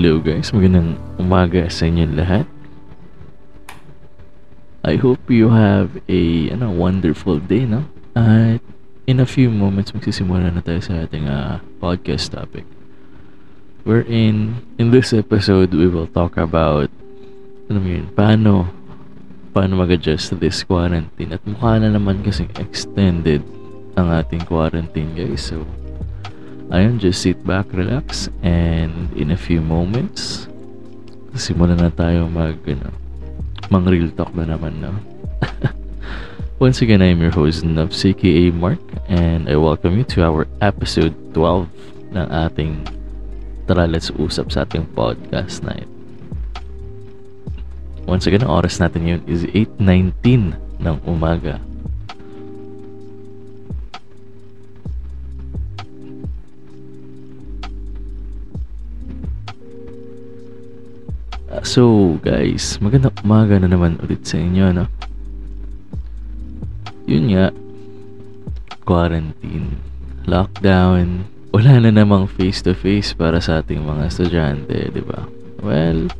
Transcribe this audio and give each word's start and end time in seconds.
Hello 0.00 0.16
guys, 0.16 0.48
magandang 0.48 0.96
umaga 1.20 1.68
sa 1.68 1.84
inyo 1.84 2.08
lahat. 2.16 2.48
I 4.80 4.96
hope 4.96 5.20
you 5.28 5.52
have 5.52 5.92
a 6.08 6.48
ano, 6.56 6.72
wonderful 6.72 7.36
day, 7.36 7.68
no? 7.68 7.84
At 8.16 8.64
in 9.04 9.20
a 9.20 9.28
few 9.28 9.52
moments, 9.52 9.92
magsisimula 9.92 10.56
na 10.56 10.64
tayo 10.64 10.80
sa 10.80 11.04
ating 11.04 11.28
uh, 11.28 11.60
podcast 11.84 12.32
topic. 12.32 12.64
Wherein, 13.84 14.64
in 14.80 14.88
this 14.88 15.12
episode, 15.12 15.76
we 15.76 15.84
will 15.84 16.08
talk 16.08 16.40
about, 16.40 16.88
ano 17.68 17.84
yun, 17.84 18.08
paano, 18.16 18.72
paano 19.52 19.84
mag-adjust 19.84 20.32
to 20.32 20.40
this 20.40 20.64
quarantine. 20.64 21.36
At 21.36 21.44
mukha 21.44 21.76
na 21.76 21.92
naman 21.92 22.24
kasing 22.24 22.48
extended 22.56 23.44
ang 24.00 24.08
ating 24.16 24.48
quarantine, 24.48 25.12
guys. 25.12 25.44
So, 25.44 25.68
Ayun, 26.70 27.02
just 27.02 27.26
sit 27.26 27.42
back, 27.42 27.66
relax, 27.74 28.30
and 28.46 29.10
in 29.18 29.34
a 29.34 29.38
few 29.38 29.58
moments, 29.58 30.46
simulan 31.34 31.82
na 31.82 31.90
tayo 31.90 32.30
mag, 32.30 32.62
ano, 32.62 32.94
mang 33.66 33.82
real 33.90 34.06
talk 34.14 34.30
na 34.38 34.46
naman, 34.46 34.78
no? 34.78 34.94
Once 36.62 36.78
again, 36.78 37.02
I'm 37.02 37.18
your 37.18 37.34
host, 37.34 37.66
Nubs, 37.66 38.06
aka 38.06 38.54
Mark, 38.54 38.78
and 39.10 39.50
I 39.50 39.58
welcome 39.58 39.98
you 39.98 40.06
to 40.14 40.22
our 40.22 40.46
episode 40.62 41.18
12 41.34 42.14
ng 42.14 42.26
ating 42.30 42.86
Tara 43.66 43.90
Let's 43.90 44.14
Usap 44.14 44.54
sa 44.54 44.62
ating 44.62 44.86
podcast 44.94 45.66
ito. 45.66 45.90
Once 48.06 48.30
again, 48.30 48.46
ang 48.46 48.62
oras 48.62 48.78
natin 48.78 49.06
yun 49.06 49.22
is 49.26 49.42
8.19 49.54 50.54
ng 50.82 50.96
umaga. 51.02 51.58
So, 61.70 62.18
guys, 62.26 62.82
magandang 62.82 63.14
umaga 63.22 63.54
na 63.54 63.70
naman 63.70 63.94
ulit 64.02 64.26
sa 64.26 64.42
inyo, 64.42 64.74
no? 64.74 64.90
Yun 67.06 67.30
nga, 67.30 67.54
quarantine, 68.82 69.78
lockdown, 70.26 71.30
wala 71.54 71.78
na 71.78 71.94
namang 71.94 72.26
face-to-face 72.26 73.14
para 73.14 73.38
sa 73.38 73.62
ating 73.62 73.86
mga 73.86 74.02
estudyante, 74.10 74.90
di 74.90 74.98
ba? 74.98 75.30
Well, 75.62 76.10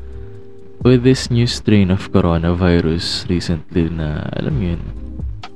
with 0.87 1.03
this 1.03 1.34
new 1.34 1.51
strain 1.51 1.91
of 1.91 2.14
coronavirus 2.14 3.27
recently 3.27 3.91
na, 3.91 4.31
alam 4.39 4.55
yun, 4.62 4.79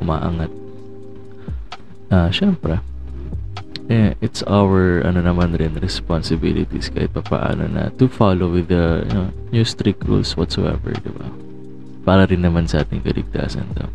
umaangat, 0.02 0.50
ah, 2.10 2.34
syempre, 2.34 2.82
eh, 3.88 4.16
it's 4.24 4.40
our 4.48 5.04
ano 5.04 5.20
naman 5.20 5.56
rin 5.56 5.76
responsibilities 5.76 6.88
kahit 6.88 7.12
pa 7.12 7.20
paano 7.20 7.68
na 7.68 7.92
to 8.00 8.08
follow 8.08 8.48
with 8.48 8.72
the 8.72 9.04
you 9.04 9.12
know, 9.12 9.28
new 9.52 9.64
strict 9.64 10.04
rules 10.08 10.36
whatsoever, 10.36 10.92
di 10.94 11.12
ba? 11.12 11.28
Para 12.04 12.28
rin 12.28 12.44
naman 12.44 12.68
sa 12.68 12.84
ating 12.84 13.04
kaligtasan 13.04 13.68
to. 13.76 13.86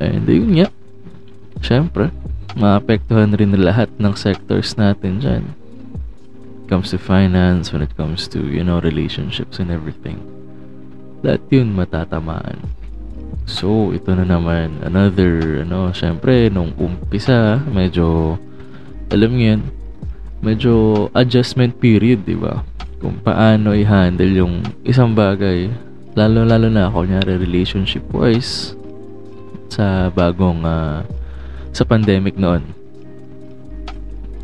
And 0.00 0.24
yun 0.24 0.64
nga, 0.64 0.68
syempre, 1.60 2.08
maapektuhan 2.56 3.36
rin 3.36 3.52
lahat 3.56 3.92
ng 4.00 4.16
sectors 4.16 4.76
natin 4.80 5.20
dyan. 5.20 5.44
comes 6.70 6.94
to 6.94 6.98
finance, 6.98 7.72
when 7.72 7.82
it 7.82 7.90
comes 7.96 8.28
to, 8.28 8.46
you 8.46 8.62
know, 8.62 8.78
relationships 8.80 9.58
and 9.58 9.74
everything. 9.74 10.22
Lahat 11.26 11.42
yun 11.50 11.74
matatamaan. 11.74 12.62
So, 13.48 13.90
ito 13.90 14.12
na 14.12 14.24
naman, 14.24 14.80
another, 14.84 15.64
ano, 15.64 15.90
syempre, 15.92 16.48
nung 16.52 16.72
umpisa, 16.76 17.60
medyo, 17.68 18.36
alam 19.12 19.30
niyo 19.32 19.46
yan, 19.56 19.62
medyo 20.40 20.72
adjustment 21.16 21.76
period, 21.80 22.24
di 22.24 22.36
ba? 22.36 22.64
Kung 23.00 23.20
paano 23.20 23.72
i-handle 23.72 24.32
yung 24.32 24.64
isang 24.84 25.16
bagay, 25.16 25.72
lalo-lalo 26.16 26.68
na, 26.68 26.92
kunyari, 26.92 27.40
relationship-wise, 27.40 28.76
sa 29.70 30.10
bagong, 30.10 30.66
uh, 30.66 31.00
sa 31.70 31.86
pandemic 31.86 32.34
noon. 32.34 32.64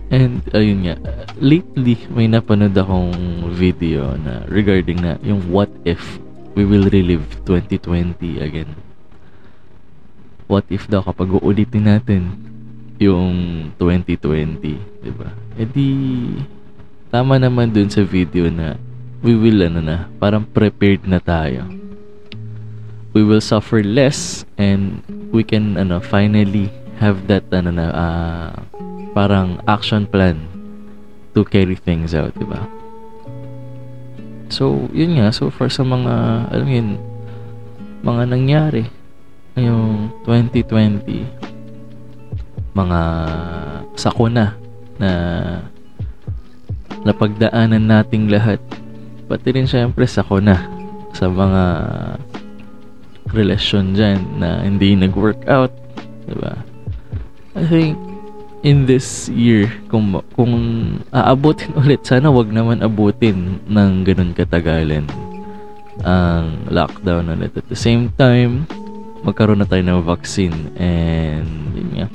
And, 0.09 0.39
ayun 0.55 0.87
nga, 0.87 0.97
lately, 1.43 1.99
may 2.15 2.31
napanood 2.31 2.79
akong 2.79 3.17
video 3.51 4.15
na 4.23 4.47
regarding 4.47 5.03
na 5.03 5.19
yung 5.27 5.43
what 5.51 5.69
if 5.83 5.99
we 6.55 6.63
will 6.63 6.87
relive 6.89 7.27
2020 7.45 8.39
again 8.39 8.86
what 10.47 10.67
if 10.71 10.87
daw 10.87 11.03
kapag 11.03 11.31
uulitin 11.31 11.91
natin 11.91 12.23
yung 12.97 13.69
2020, 13.77 14.57
di 15.03 15.13
ba? 15.13 15.29
E 15.59 15.63
di, 15.69 15.89
tama 17.13 17.37
naman 17.37 17.71
dun 17.71 17.93
sa 17.93 18.03
video 18.07 18.49
na 18.49 18.79
we 19.21 19.37
will, 19.37 19.61
ano 19.67 19.83
na, 19.83 20.07
parang 20.23 20.47
prepared 20.47 21.05
na 21.05 21.21
tayo. 21.21 21.67
We 23.13 23.25
will 23.25 23.41
suffer 23.43 23.81
less 23.81 24.45
and 24.61 25.01
we 25.33 25.43
can, 25.43 25.77
ano, 25.77 26.01
finally 26.01 26.69
have 27.01 27.27
that, 27.29 27.49
ano 27.53 27.75
na, 27.75 27.87
uh, 27.93 28.53
parang 29.17 29.61
action 29.67 30.05
plan 30.07 30.37
to 31.33 31.45
carry 31.45 31.77
things 31.77 32.13
out, 32.17 32.33
di 32.37 32.45
ba? 32.45 32.65
So, 34.49 34.89
yun 34.95 35.19
nga, 35.19 35.35
so 35.35 35.51
far 35.51 35.69
sa 35.69 35.83
mga, 35.83 36.13
alam 36.55 36.69
yun, 36.69 36.89
mga 38.07 38.23
nangyari, 38.31 38.85
ngayong 39.57 40.13
2020 40.29 41.25
mga 42.77 43.01
sakuna 43.97 44.53
na 45.01 45.13
napagdaanan 47.09 47.81
nating 47.81 48.29
lahat 48.29 48.61
pati 49.25 49.57
rin 49.57 49.65
syempre 49.65 50.05
sakuna 50.05 50.61
sa 51.17 51.33
mga 51.33 51.65
relasyon 53.33 53.97
dyan 53.97 54.21
na 54.37 54.61
hindi 54.61 54.93
nag-work 54.93 55.49
out 55.49 55.73
diba 56.29 56.61
I 57.57 57.65
think 57.65 57.97
in 58.61 58.85
this 58.85 59.33
year 59.33 59.73
kung 59.89 60.21
kung 60.37 60.53
aabutin 61.17 61.73
ulit 61.81 62.05
sana 62.05 62.29
wag 62.29 62.53
naman 62.53 62.85
abutin 62.85 63.57
ng 63.73 64.05
ganun 64.05 64.37
katagalan 64.37 65.09
ang 66.05 66.69
lockdown 66.69 67.33
ulit. 67.33 67.57
At 67.57 67.73
the 67.73 67.79
same 67.79 68.13
time 68.21 68.69
magkaroon 69.27 69.59
na 69.59 69.67
tayo 69.67 69.83
ng 69.83 70.07
vaccine 70.07 70.71
and 70.79 71.51
yun 71.75 71.91
nga, 71.99 72.09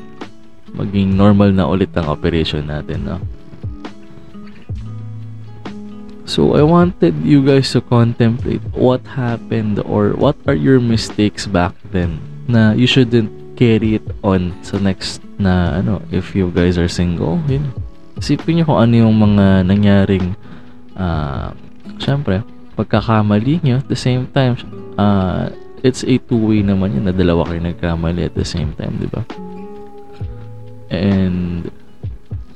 maging 0.72 1.12
normal 1.14 1.52
na 1.52 1.68
ulit 1.68 1.92
ang 2.00 2.08
operation 2.08 2.64
natin, 2.72 3.04
no? 3.04 3.20
So, 6.24 6.56
I 6.56 6.64
wanted 6.64 7.28
you 7.28 7.44
guys 7.44 7.76
to 7.76 7.84
contemplate 7.84 8.64
what 8.72 9.04
happened 9.04 9.84
or 9.84 10.16
what 10.16 10.40
are 10.48 10.56
your 10.56 10.80
mistakes 10.80 11.44
back 11.44 11.76
then 11.92 12.24
na 12.48 12.72
you 12.72 12.88
shouldn't 12.88 13.28
carry 13.60 14.00
it 14.00 14.08
on 14.24 14.56
sa 14.64 14.80
next 14.80 15.20
na 15.36 15.84
ano, 15.84 16.00
if 16.08 16.32
you 16.32 16.48
guys 16.56 16.80
are 16.80 16.88
single, 16.88 17.36
yun. 17.52 17.68
Isipin 18.16 18.64
nyo 18.64 18.72
kung 18.72 18.80
ano 18.80 18.94
yung 18.96 19.16
mga 19.20 19.68
nangyaring 19.68 20.40
uh, 20.96 21.52
syempre, 22.00 22.48
pagkakamali 22.80 23.60
nyo, 23.62 23.84
at 23.84 23.92
the 23.92 24.00
same 24.00 24.26
time, 24.32 24.56
uh, 24.96 25.52
it's 25.81 26.06
a 26.06 26.18
two-way 26.30 26.62
naman 26.62 26.97
yun 26.97 27.06
na 27.09 27.14
dalawa 27.14 27.46
kayo 27.50 27.62
nagkamali 27.62 28.25
at 28.25 28.38
the 28.38 28.46
same 28.46 28.74
time, 28.78 28.97
di 29.02 29.09
ba? 29.09 29.25
And, 30.94 31.69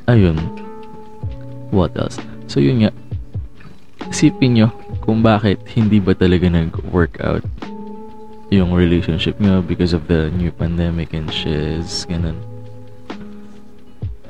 ayun. 0.05 0.37
What 1.73 1.97
else? 1.97 2.21
So, 2.45 2.61
yun 2.61 2.85
nga. 2.85 2.91
Isipin 4.09 4.57
nyo 4.57 4.69
kung 5.01 5.25
bakit 5.25 5.61
hindi 5.73 5.97
ba 5.97 6.13
talaga 6.13 6.49
nag-work 6.49 7.21
out 7.21 7.45
yung 8.53 8.71
relationship 8.71 9.41
nyo 9.41 9.65
because 9.65 9.91
of 9.91 10.05
the 10.05 10.29
new 10.37 10.53
pandemic 10.53 11.11
and 11.17 11.27
shiz, 11.33 12.05
ganun. 12.05 12.37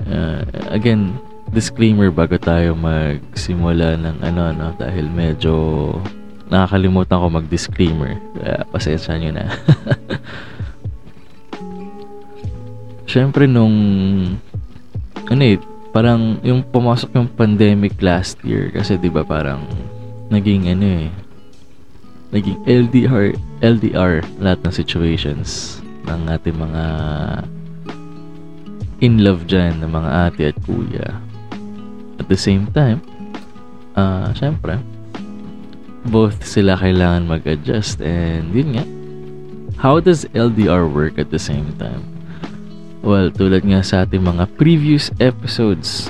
Uh, 0.07 0.47
again, 0.71 1.19
disclaimer 1.51 2.09
bago 2.09 2.39
tayo 2.39 2.73
magsimula 2.73 3.99
ng 3.99 4.17
ano, 4.23 4.55
no, 4.55 4.67
dahil 4.79 5.11
medyo 5.11 5.53
nakakalimutan 6.49 7.21
ko 7.21 7.27
mag-disclaimer. 7.29 8.17
Kaya 8.37 8.65
pasensya 8.69 9.17
nyo 9.17 9.31
na. 9.33 9.45
Siyempre 13.11 13.47
nung 13.47 13.75
ano 15.25 15.41
eh, 15.41 15.57
parang 15.95 16.37
yung 16.43 16.61
pumasok 16.61 17.15
yung 17.15 17.31
pandemic 17.31 17.95
last 18.03 18.35
year 18.43 18.67
kasi 18.75 18.99
'di 18.99 19.07
ba 19.07 19.23
parang 19.23 19.63
naging 20.27 20.67
ano 20.67 21.07
eh 21.07 21.09
naging 22.35 22.59
LDR 22.67 23.31
LDR 23.63 24.19
lahat 24.43 24.59
ng 24.67 24.73
situations 24.75 25.79
ng 26.03 26.27
ating 26.27 26.57
mga 26.59 26.83
in 29.03 29.23
love 29.23 29.47
dyan 29.47 29.79
ng 29.79 29.91
mga 29.91 30.09
ate 30.27 30.41
at 30.51 30.57
kuya. 30.63 31.19
At 32.19 32.31
the 32.31 32.39
same 32.39 32.67
time, 32.71 33.03
uh, 33.95 34.31
syempre, 34.35 34.79
both 36.05 36.45
sila 36.45 36.77
kailangan 36.77 37.25
mag-adjust 37.25 38.01
and 38.01 38.53
yun 38.53 38.77
nga. 38.77 38.85
How 39.81 39.99
does 39.99 40.25
LDR 40.31 40.87
work 40.87 41.17
at 41.17 41.33
the 41.33 41.41
same 41.41 41.73
time? 41.81 42.05
Well 43.05 43.29
tulad 43.29 43.65
nga 43.65 43.85
sa 43.85 44.05
ating 44.05 44.25
mga 44.25 44.57
previous 44.57 45.13
episodes 45.21 46.09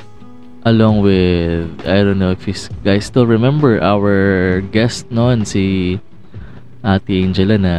along 0.66 1.06
with 1.06 1.70
I 1.86 2.02
don't 2.02 2.20
know 2.20 2.32
if 2.32 2.48
you 2.48 2.56
guys 2.82 3.06
still 3.06 3.30
remember 3.30 3.78
our 3.80 4.60
guest 4.74 5.12
noon 5.14 5.46
si 5.46 5.98
Ate 6.82 7.22
Angela 7.22 7.58
na 7.58 7.76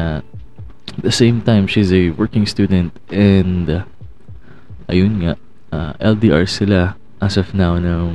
at 0.97 1.03
the 1.03 1.13
same 1.13 1.43
time 1.43 1.67
she's 1.67 1.93
a 1.93 2.15
working 2.15 2.47
student 2.47 2.95
and 3.11 3.69
uh, 3.69 3.83
ayun 4.89 5.23
nga 5.23 5.33
uh, 5.75 5.93
LDR 5.99 6.47
sila 6.47 6.95
as 7.19 7.37
of 7.37 7.53
now 7.53 7.75
ng 7.81 8.15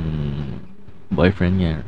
boyfriend 1.12 1.60
niya 1.60 1.84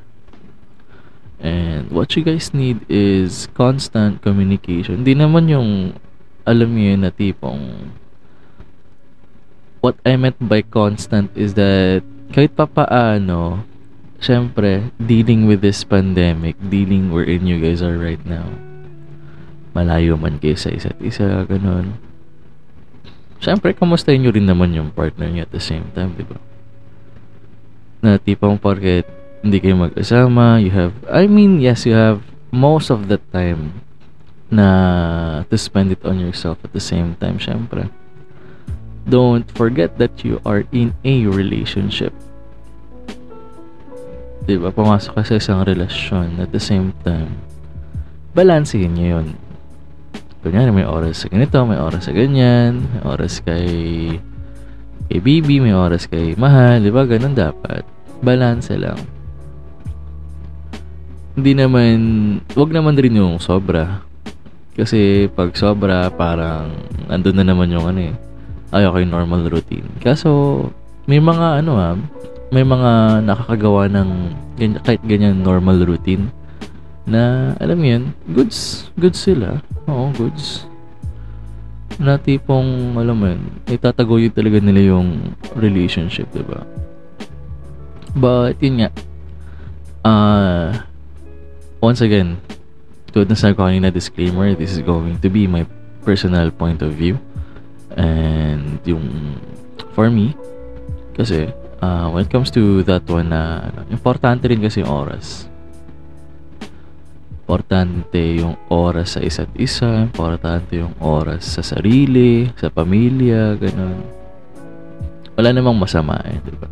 what 1.94 2.10
you 2.18 2.26
guys 2.26 2.50
need 2.50 2.82
is 2.90 3.46
constant 3.54 4.18
communication 4.18 5.06
hindi 5.06 5.14
naman 5.14 5.46
yung 5.46 5.94
alam 6.42 6.74
niyo 6.74 6.98
yun 6.98 7.02
na 7.06 7.12
tipong 7.14 7.94
what 9.84 10.00
I 10.00 10.16
meant 10.16 10.40
by 10.40 10.64
constant 10.64 11.28
is 11.36 11.52
that 11.60 12.00
kahit 12.32 12.56
pa 12.56 12.64
paano, 12.64 13.68
syempre, 14.16 14.88
dealing 14.96 15.44
with 15.44 15.60
this 15.60 15.84
pandemic, 15.84 16.56
dealing 16.56 17.12
wherein 17.12 17.44
you 17.44 17.60
guys 17.60 17.84
are 17.84 18.00
right 18.00 18.24
now, 18.24 18.48
malayo 19.76 20.16
man 20.16 20.40
kayo 20.40 20.56
sa 20.56 20.72
isa't 20.72 20.96
isa, 21.04 21.44
ganun. 21.44 22.00
Syempre, 23.44 23.76
kamustahin 23.76 24.24
nyo 24.24 24.32
rin 24.32 24.48
naman 24.48 24.72
yung 24.72 24.88
partner 24.88 25.28
niya 25.28 25.44
at 25.44 25.52
the 25.52 25.60
same 25.60 25.84
time, 25.92 26.16
di 26.16 26.24
ba? 26.24 26.40
Na 28.00 28.16
tipong 28.16 28.56
porket 28.56 29.04
hindi 29.44 29.60
kayo 29.60 29.76
mag-asama, 29.76 30.56
you 30.56 30.72
have, 30.72 30.96
I 31.12 31.28
mean, 31.28 31.60
yes, 31.60 31.84
you 31.84 31.92
have 31.92 32.24
most 32.48 32.88
of 32.88 33.12
the 33.12 33.20
time 33.28 33.84
na 34.48 35.44
to 35.52 35.60
spend 35.60 35.92
it 35.92 36.00
on 36.08 36.16
yourself 36.16 36.56
at 36.64 36.72
the 36.72 36.80
same 36.80 37.12
time, 37.20 37.36
syempre. 37.36 37.92
Don't 39.04 39.44
forget 39.52 40.00
that 40.00 40.24
you 40.24 40.40
are 40.48 40.64
in 40.72 40.96
a 41.04 41.28
relationship. 41.28 42.16
Diba? 44.48 44.72
Pumasok 44.72 45.12
ka 45.12 45.22
sa 45.28 45.36
isang 45.36 45.60
relasyon 45.60 46.40
at 46.40 46.48
the 46.48 46.60
same 46.60 46.96
time. 47.04 47.36
Balansehin 48.32 48.96
nyo 48.96 49.20
yun. 49.20 49.28
Kunyari, 50.40 50.72
may 50.72 50.88
oras 50.88 51.20
sa 51.20 51.28
ganito, 51.28 51.60
may 51.68 51.76
oras 51.76 52.08
sa 52.08 52.16
ganyan, 52.16 52.80
may 52.80 53.02
oras 53.04 53.44
kay 53.44 53.68
kay 55.12 55.20
baby, 55.20 55.60
may 55.60 55.76
oras 55.76 56.08
kay 56.08 56.32
mahal, 56.40 56.80
di 56.80 56.88
ba? 56.88 57.04
Ganun 57.04 57.36
dapat. 57.36 57.84
Balance 58.24 58.72
lang. 58.72 59.13
Hindi 61.34 61.52
naman, 61.58 61.98
wag 62.54 62.70
naman 62.70 62.94
rin 62.94 63.18
yung 63.18 63.42
sobra. 63.42 64.06
Kasi 64.74 65.26
pag 65.34 65.50
sobra, 65.58 66.06
parang 66.14 66.70
andun 67.10 67.38
na 67.38 67.46
naman 67.46 67.74
yung 67.74 67.86
ano 67.90 68.00
eh. 68.10 68.14
Ayaw 68.74 68.94
ko 68.94 68.98
yung 69.02 69.14
normal 69.14 69.42
routine. 69.50 69.86
Kaso, 69.98 70.30
may 71.06 71.18
mga 71.18 71.62
ano 71.62 71.72
ah, 71.78 71.94
may 72.54 72.62
mga 72.62 73.22
nakakagawa 73.26 73.90
ng 73.90 74.10
ganyan, 74.54 74.80
kahit 74.82 75.02
ganyan 75.02 75.42
normal 75.42 75.82
routine 75.82 76.30
na 77.04 77.52
alam 77.58 77.76
mo 77.82 77.86
yun, 77.86 78.04
goods, 78.30 78.88
goods 78.94 79.18
sila. 79.18 79.58
Oo, 79.90 80.14
goods. 80.14 80.70
Na 81.98 82.14
tipong, 82.18 82.94
alam 82.94 83.16
mo 83.18 83.26
yun, 83.30 83.42
itataguyod 83.66 84.32
talaga 84.34 84.58
nila 84.62 84.94
yung 84.94 85.34
relationship, 85.58 86.30
di 86.30 86.46
ba? 86.46 86.62
But, 88.14 88.58
yun 88.62 88.86
nga, 88.86 88.90
uh, 90.06 90.93
once 91.84 92.00
again, 92.00 92.40
tulad 93.12 93.28
na 93.28 93.36
sabi 93.36 93.52
ko 93.52 93.68
kanina, 93.68 93.92
disclaimer, 93.92 94.56
this 94.56 94.72
is 94.72 94.80
going 94.80 95.20
to 95.20 95.28
be 95.28 95.44
my 95.44 95.68
personal 96.00 96.48
point 96.48 96.80
of 96.80 96.96
view. 96.96 97.20
And 97.92 98.80
yung, 98.88 99.36
for 99.92 100.08
me, 100.08 100.32
kasi, 101.12 101.52
uh, 101.84 102.08
when 102.08 102.24
it 102.24 102.32
comes 102.32 102.48
to 102.56 102.80
that 102.88 103.04
one 103.04 103.28
na 103.28 103.68
uh, 103.68 103.84
importante 103.92 104.48
rin 104.48 104.64
kasi 104.64 104.80
yung 104.80 104.90
oras. 104.90 105.46
Importante 107.44 108.40
yung 108.40 108.56
oras 108.72 109.14
sa 109.14 109.20
isa't 109.20 109.52
isa 109.60 110.08
importante 110.08 110.80
yung 110.80 110.96
oras 110.96 111.44
sa 111.44 111.62
sarili 111.62 112.48
sa 112.56 112.72
pamilya 112.72 113.60
ganun. 113.60 114.00
Wala 115.36 115.52
namang 115.52 115.76
masama 115.76 116.16
eh 116.24 116.40
di 116.40 116.56
ba? 116.56 116.66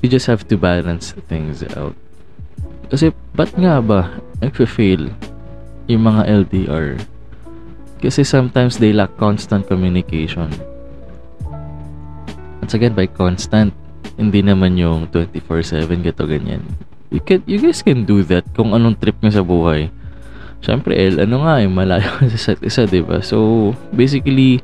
You 0.00 0.08
just 0.08 0.24
have 0.32 0.48
to 0.48 0.56
balance 0.56 1.12
things 1.28 1.60
out 1.76 1.92
kasi 2.90 3.14
ba't 3.32 3.54
nga 3.54 3.78
ba 3.78 4.10
nagfe-fail 4.42 5.08
yung 5.86 6.02
mga 6.04 6.26
LDR 6.26 6.98
kasi 8.02 8.26
sometimes 8.26 8.76
they 8.76 8.90
lack 8.90 9.12
constant 9.16 9.64
communication 9.70 10.50
Once 12.70 12.78
again, 12.78 12.94
by 12.94 13.10
constant. 13.10 13.74
Hindi 14.14 14.46
naman 14.46 14.78
yung 14.78 15.10
24-7 15.10 16.06
gato 16.06 16.28
ganyan. 16.28 16.62
You, 17.10 17.18
can, 17.18 17.42
you 17.42 17.58
guys 17.58 17.82
can 17.82 18.06
do 18.06 18.22
that 18.30 18.46
kung 18.54 18.76
anong 18.76 19.00
trip 19.00 19.18
nyo 19.18 19.32
sa 19.34 19.42
buhay. 19.42 19.90
Siyempre, 20.62 20.94
El, 20.94 21.18
ano 21.18 21.42
nga 21.42 21.58
eh, 21.58 21.66
malayo 21.66 22.06
sa 22.30 22.54
isa't 22.54 22.62
isa, 22.62 22.86
diba? 22.86 23.24
So, 23.26 23.72
basically, 23.90 24.62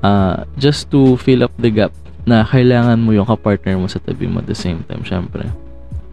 uh, 0.00 0.48
just 0.56 0.88
to 0.94 1.20
fill 1.20 1.44
up 1.44 1.52
the 1.60 1.68
gap 1.68 1.92
na 2.24 2.46
kailangan 2.46 3.04
mo 3.04 3.12
yung 3.12 3.28
kapartner 3.28 3.76
mo 3.76 3.84
sa 3.84 4.00
tabi 4.00 4.24
mo 4.30 4.40
at 4.40 4.48
the 4.48 4.56
same 4.56 4.80
time, 4.88 5.04
syempre, 5.04 5.44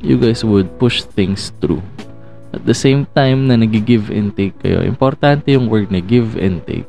you 0.03 0.19
guys 0.19 0.43
would 0.43 0.67
push 0.77 1.01
things 1.01 1.55
through. 1.63 1.81
At 2.53 2.67
the 2.69 2.75
same 2.75 3.09
time 3.17 3.49
na 3.49 3.57
nag-give 3.57 4.13
and 4.13 4.29
take 4.35 4.59
kayo, 4.61 4.85
importante 4.85 5.55
yung 5.55 5.71
word 5.71 5.89
na 5.89 6.03
give 6.03 6.37
and 6.37 6.61
take. 6.67 6.85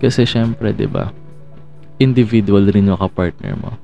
Kasi 0.00 0.24
syempre, 0.24 0.72
'di 0.72 0.88
ba? 0.88 1.12
individual 2.02 2.66
rin 2.66 2.90
yung 2.90 2.98
ka-partner 2.98 3.54
mo. 3.54 3.78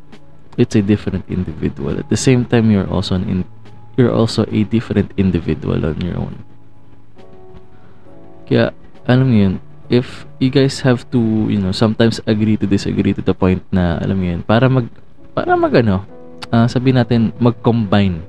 It's 0.58 0.74
a 0.74 0.82
different 0.82 1.22
individual. 1.30 2.02
At 2.02 2.10
the 2.10 2.18
same 2.18 2.42
time, 2.42 2.74
you're 2.74 2.90
also 2.90 3.14
an 3.14 3.30
in, 3.30 3.40
you're 3.94 4.10
also 4.10 4.42
a 4.50 4.66
different 4.66 5.14
individual 5.14 5.86
on 5.86 6.02
your 6.02 6.18
own. 6.18 6.42
Kaya, 8.50 8.74
alam 9.06 9.26
mo 9.30 9.36
yun, 9.38 9.54
if 9.86 10.26
you 10.42 10.50
guys 10.50 10.82
have 10.82 11.06
to, 11.14 11.20
you 11.46 11.62
know, 11.62 11.70
sometimes 11.70 12.18
agree 12.26 12.58
to 12.58 12.66
disagree 12.66 13.14
to 13.14 13.22
the 13.22 13.36
point 13.36 13.62
na, 13.70 14.02
alam 14.02 14.18
mo 14.18 14.26
yun, 14.26 14.42
para 14.42 14.66
mag, 14.66 14.90
para 15.30 15.54
mag 15.54 15.70
ano, 15.78 16.02
uh, 16.52 16.66
sabihin 16.70 16.98
natin, 17.00 17.34
mag-combine 17.38 18.22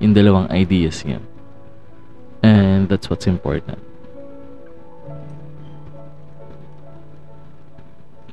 yung 0.00 0.12
dalawang 0.16 0.48
ideas 0.52 1.04
niya. 1.04 1.20
And 2.40 2.88
that's 2.88 3.08
what's 3.12 3.28
important. 3.28 3.78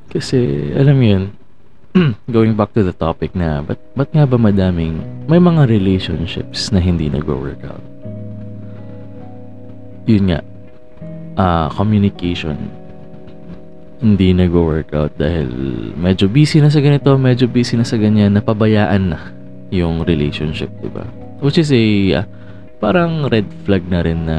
Kasi, 0.08 0.72
alam 0.72 0.98
yun, 1.04 1.24
going 2.32 2.56
back 2.56 2.72
to 2.72 2.82
the 2.82 2.96
topic 2.96 3.36
na, 3.36 3.60
but, 3.60 3.76
ba't 3.94 4.08
nga 4.16 4.24
ba 4.24 4.40
madaming, 4.40 5.04
may 5.28 5.38
mga 5.38 5.68
relationships 5.68 6.72
na 6.72 6.80
hindi 6.80 7.12
nag-work 7.12 7.60
out? 7.68 7.84
Yun 10.08 10.32
nga, 10.32 10.40
uh, 11.36 11.68
communication 11.76 12.56
hindi 13.98 14.30
nag-work 14.30 14.94
out 14.94 15.14
dahil 15.18 15.50
medyo 15.98 16.30
busy 16.30 16.62
na 16.62 16.70
sa 16.70 16.78
ganito, 16.78 17.18
medyo 17.18 17.50
busy 17.50 17.74
na 17.78 17.86
sa 17.86 17.98
ganyan, 17.98 18.38
napabayaan 18.38 19.04
na 19.10 19.20
yung 19.74 20.06
relationship, 20.06 20.70
di 20.80 20.90
ba? 20.90 21.04
Which 21.42 21.58
is 21.58 21.74
a 21.74 21.86
uh, 22.22 22.26
parang 22.78 23.26
red 23.34 23.50
flag 23.66 23.90
na 23.90 24.06
rin 24.06 24.30
na 24.30 24.38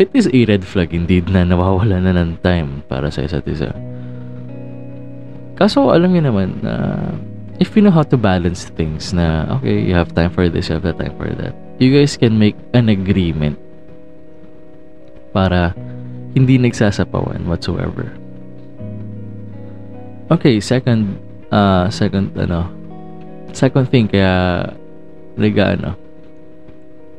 it 0.00 0.08
is 0.16 0.24
a 0.32 0.40
red 0.48 0.64
flag 0.64 0.96
indeed 0.96 1.28
na 1.28 1.44
nawawala 1.44 2.00
na 2.00 2.16
ng 2.16 2.40
time 2.40 2.80
para 2.88 3.12
sa 3.12 3.22
isa't 3.22 3.44
isa. 3.44 3.70
Kaso, 5.52 5.92
alam 5.92 6.10
niyo 6.10 6.32
naman 6.32 6.64
na 6.64 6.96
if 7.60 7.76
you 7.76 7.84
know 7.84 7.92
how 7.92 8.02
to 8.02 8.16
balance 8.16 8.72
things 8.72 9.12
na, 9.12 9.46
okay, 9.60 9.84
you 9.84 9.92
have 9.92 10.10
time 10.16 10.32
for 10.32 10.48
this, 10.48 10.72
you 10.72 10.80
have 10.80 10.88
time 10.96 11.14
for 11.20 11.28
that, 11.28 11.52
you 11.76 11.92
guys 11.92 12.16
can 12.16 12.40
make 12.40 12.56
an 12.72 12.88
agreement 12.88 13.60
para 15.36 15.76
hindi 16.32 16.56
nagsasapawan 16.56 17.44
whatsoever. 17.44 18.21
Okay, 20.32 20.64
second, 20.64 21.20
uh, 21.52 21.92
second, 21.92 22.32
ano, 22.40 22.72
second 23.52 23.84
thing, 23.92 24.08
kaya, 24.08 24.64
naga, 25.36 25.76
ano, 25.76 25.92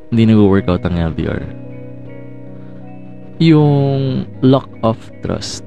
hindi 0.10 0.34
nag-workout 0.34 0.82
ang 0.90 1.14
LDR. 1.14 1.46
Yung 3.38 4.26
lack 4.42 4.70
of 4.82 4.98
trust 5.22 5.62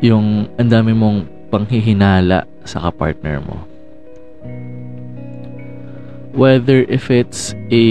yung 0.00 0.48
ang 0.56 0.68
dami 0.72 0.96
mong 0.96 1.28
panghihinala 1.52 2.48
sa 2.64 2.88
kapartner 2.88 3.44
mo. 3.44 3.68
Whether 6.32 6.88
if 6.88 7.12
it's 7.12 7.52
a 7.68 7.84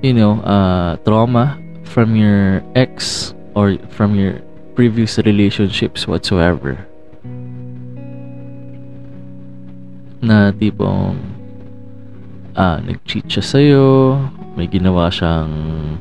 you 0.00 0.12
know, 0.16 0.40
uh, 0.40 0.96
trauma 1.04 1.60
from 1.84 2.16
your 2.16 2.64
ex 2.72 3.30
or 3.52 3.76
from 3.92 4.16
your 4.16 4.40
previous 4.80 5.20
relationships 5.20 6.08
whatsoever. 6.08 6.88
Na 10.24 10.56
tipong 10.56 11.20
ah, 12.56 12.80
nag-cheat 12.80 13.28
siya 13.28 13.44
sa'yo, 13.44 14.16
may 14.56 14.64
ginawa 14.72 15.12
siyang 15.12 15.52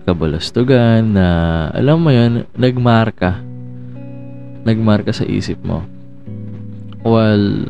kabalastugan 0.08 1.12
na 1.12 1.28
alam 1.76 2.00
mo 2.00 2.08
yun, 2.08 2.48
nagmarka 2.56 3.44
nagmarka 4.64 5.12
sa 5.12 5.28
isip 5.28 5.60
mo. 5.60 5.84
well 7.04 7.68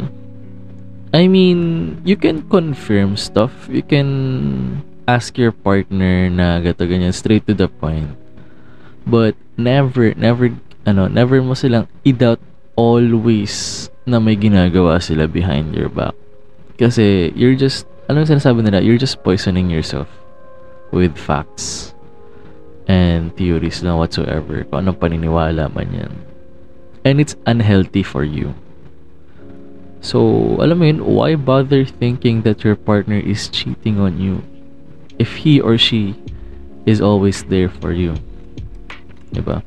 I 1.09 1.25
mean, 1.25 1.97
you 2.05 2.13
can 2.13 2.45
confirm 2.53 3.17
stuff. 3.17 3.65
You 3.65 3.81
can 3.81 4.85
ask 5.09 5.33
your 5.41 5.49
partner 5.49 6.29
na 6.29 6.61
gato 6.61 6.85
ganyan 6.85 7.17
straight 7.17 7.49
to 7.49 7.57
the 7.57 7.65
point. 7.65 8.13
But 9.09 9.33
never 9.57 10.13
never 10.13 10.53
ano, 10.88 11.07
never 11.07 11.41
mo 11.43 11.55
silang 11.55 11.88
i-doubt 12.05 12.39
always 12.79 13.88
na 14.07 14.17
may 14.17 14.39
ginagawa 14.39 15.01
sila 15.03 15.27
behind 15.27 15.75
your 15.75 15.91
back. 15.91 16.15
Kasi 16.79 17.36
you're 17.36 17.59
just 17.59 17.83
ano 18.07 18.24
sinasabi 18.24 18.63
nila? 18.63 18.81
You're 18.81 19.01
just 19.01 19.21
poisoning 19.21 19.69
yourself 19.69 20.07
with 20.89 21.13
facts 21.19 21.93
and 22.89 23.29
theories 23.38 23.86
na 23.86 23.93
whatsoever. 23.93 24.65
Kung 24.65 24.88
anong 24.88 24.98
paniniwala 24.98 25.69
man 25.75 25.89
yan. 25.93 26.13
And 27.05 27.21
it's 27.21 27.38
unhealthy 27.45 28.03
for 28.03 28.25
you. 28.25 28.57
So, 30.00 30.55
alam 30.63 30.79
mo 30.79 30.86
yun, 30.88 31.03
why 31.03 31.36
bother 31.36 31.83
thinking 31.83 32.48
that 32.48 32.63
your 32.63 32.79
partner 32.79 33.19
is 33.19 33.51
cheating 33.51 34.00
on 34.00 34.15
you 34.15 34.39
if 35.19 35.43
he 35.43 35.59
or 35.59 35.75
she 35.75 36.15
is 36.88 37.03
always 37.03 37.43
there 37.51 37.67
for 37.67 37.91
you? 37.91 38.15
Diba? 39.36 39.59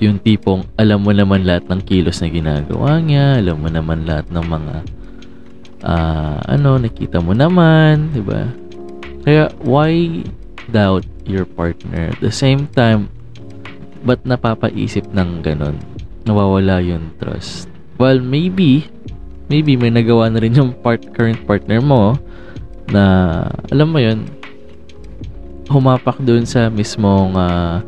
Yung 0.00 0.20
tipong 0.20 0.68
alam 0.76 1.00
mo 1.00 1.12
naman 1.12 1.44
lahat 1.44 1.68
ng 1.68 1.80
kilos 1.84 2.20
na 2.20 2.28
ginagawa 2.28 3.00
niya, 3.00 3.40
alam 3.40 3.56
mo 3.60 3.68
naman 3.68 4.04
lahat 4.04 4.28
ng 4.28 4.46
mga 4.46 4.74
uh, 5.84 6.38
ano, 6.44 6.80
nakita 6.80 7.20
mo 7.20 7.32
naman, 7.32 8.12
diba? 8.12 8.50
Kaya, 9.26 9.50
why 9.64 10.22
doubt 10.70 11.06
your 11.26 11.44
partner? 11.44 12.14
At 12.14 12.20
the 12.22 12.32
same 12.32 12.70
time, 12.70 13.10
ba't 14.06 14.22
napapaisip 14.22 15.08
ng 15.10 15.42
ganon? 15.42 15.76
Nawawala 16.26 16.78
yung 16.82 17.10
trust. 17.18 17.66
Well, 17.98 18.22
maybe, 18.22 18.86
maybe 19.50 19.74
may 19.74 19.90
nagawa 19.90 20.30
na 20.30 20.42
rin 20.42 20.54
yung 20.54 20.76
part, 20.78 21.02
current 21.16 21.42
partner 21.48 21.80
mo 21.82 22.14
na 22.86 23.02
alam 23.74 23.90
mo 23.90 23.98
yun 23.98 24.30
humapak 25.66 26.22
doon 26.22 26.46
sa 26.46 26.70
mismong 26.70 27.34
uh, 27.34 27.82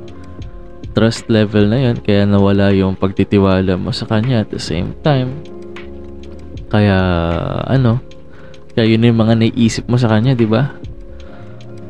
trust 0.98 1.30
level 1.30 1.70
na 1.70 1.78
yun 1.78 1.96
kaya 2.02 2.26
nawala 2.26 2.74
yung 2.74 2.98
pagtitiwala 2.98 3.78
mo 3.78 3.94
sa 3.94 4.02
kanya 4.10 4.42
at 4.42 4.50
the 4.50 4.58
same 4.58 4.90
time 5.06 5.30
kaya 6.66 6.98
ano 7.70 8.02
kaya 8.74 8.90
yun 8.90 9.06
yung 9.06 9.22
mga 9.22 9.38
naiisip 9.38 9.86
mo 9.86 9.94
sa 9.94 10.10
kanya 10.10 10.34
di 10.34 10.42
ba? 10.46 10.74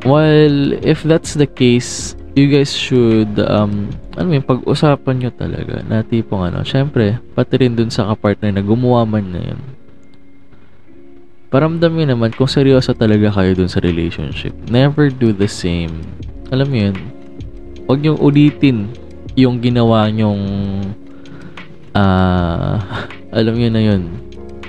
Well 0.05 0.77
if 0.85 1.09
that's 1.09 1.41
the 1.41 1.49
case 1.49 2.13
you 2.37 2.53
guys 2.53 2.77
should 2.77 3.41
um 3.49 3.89
ano 4.13 4.29
yung 4.37 4.45
pag-usapan 4.45 5.25
nyo 5.25 5.31
talaga 5.33 5.81
na 5.89 6.05
tipong 6.05 6.53
ano 6.53 6.61
syempre 6.69 7.17
pati 7.33 7.65
rin 7.65 7.81
dun 7.81 7.89
sa 7.89 8.13
kapartner 8.13 8.53
na 8.53 8.61
gumawa 8.61 9.09
man 9.09 9.25
na 9.33 9.41
yun. 9.41 9.61
Paramdam 11.49 11.97
nyo 11.97 12.13
naman 12.13 12.37
kung 12.37 12.45
seryoso 12.45 12.93
talaga 12.93 13.33
kayo 13.33 13.57
dun 13.57 13.73
sa 13.73 13.81
relationship. 13.81 14.53
Never 14.69 15.09
do 15.09 15.33
the 15.33 15.49
same. 15.49 16.05
Alam 16.53 16.69
mo 16.69 16.77
yun 16.77 16.97
huwag 17.89 18.05
nyong 18.05 18.21
ulitin 18.21 18.93
yung 19.33 19.65
ginawa 19.65 20.13
nyong 20.13 20.45
ah 21.97 22.77
uh, 22.77 22.77
alam 23.39 23.57
nyo 23.57 23.71
na 23.73 23.83
yun. 23.83 24.03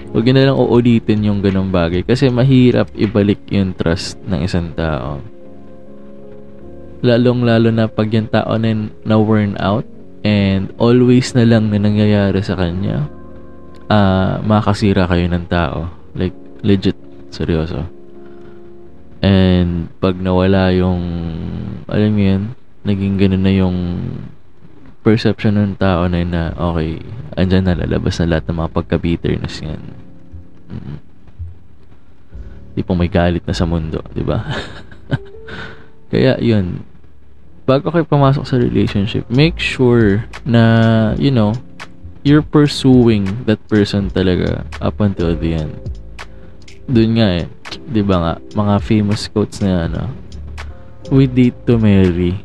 Huwag 0.10 0.24
nyo 0.26 0.34
na 0.34 0.48
lang 0.50 0.58
uulitin 0.58 1.28
yung 1.28 1.40
ganong 1.44 1.70
bagay 1.70 2.02
kasi 2.02 2.32
mahirap 2.32 2.90
ibalik 2.96 3.44
yung 3.52 3.76
trust 3.76 4.18
ng 4.26 4.42
isang 4.42 4.72
tao. 4.74 5.20
Lalong 7.04 7.44
lalo 7.44 7.70
na 7.70 7.92
pag 7.92 8.10
yung 8.10 8.32
tao 8.32 8.56
na 8.56 8.90
na 9.04 9.16
worn 9.20 9.60
out 9.60 9.86
and 10.24 10.72
always 10.80 11.32
na 11.36 11.44
lang 11.48 11.72
na 11.72 11.80
nangyayari 11.80 12.40
sa 12.44 12.60
kanya 12.60 13.08
uh, 13.92 14.40
makasira 14.44 15.06
kayo 15.12 15.28
ng 15.28 15.46
tao. 15.52 15.92
Like 16.16 16.36
legit 16.64 16.98
seryoso. 17.30 17.84
And 19.20 19.92
pag 20.00 20.16
nawala 20.20 20.72
yung 20.72 21.04
alam 21.92 22.12
mo 22.16 22.24
yun 22.24 22.44
naging 22.84 23.20
ganun 23.20 23.44
na 23.44 23.54
yung 23.54 23.78
perception 25.04 25.56
ng 25.56 25.76
tao 25.80 26.08
na 26.08 26.24
na 26.24 26.52
okay 26.56 27.00
andyan 27.40 27.66
na 27.68 27.80
lalabas 27.80 28.20
na 28.20 28.36
lahat 28.36 28.46
ng 28.52 28.58
mga 28.60 28.74
pagka-bitterness 28.76 29.64
yan 29.64 29.82
mm-hmm. 30.70 30.98
di 32.76 32.82
po 32.84 32.96
may 32.96 33.12
galit 33.12 33.44
na 33.48 33.56
sa 33.56 33.68
mundo 33.68 34.04
di 34.12 34.24
ba 34.24 34.44
kaya 36.12 36.36
yun 36.40 36.84
bago 37.70 37.94
kayo 37.94 38.02
pumasok 38.02 38.50
sa 38.50 38.58
relationship, 38.58 39.30
make 39.30 39.62
sure 39.62 40.26
na, 40.42 41.14
you 41.22 41.30
know, 41.30 41.54
you're 42.26 42.42
pursuing 42.42 43.30
that 43.46 43.62
person 43.70 44.10
talaga 44.10 44.66
up 44.82 44.98
until 44.98 45.38
the 45.38 45.54
end. 45.54 45.78
Doon 46.90 47.22
nga 47.22 47.46
eh, 47.46 47.46
'di 47.94 48.02
ba 48.02 48.18
nga, 48.18 48.34
mga 48.58 48.76
famous 48.82 49.30
quotes 49.30 49.62
na 49.62 49.86
ano, 49.86 50.10
we 51.14 51.30
date 51.30 51.54
to 51.70 51.78
marry. 51.78 52.42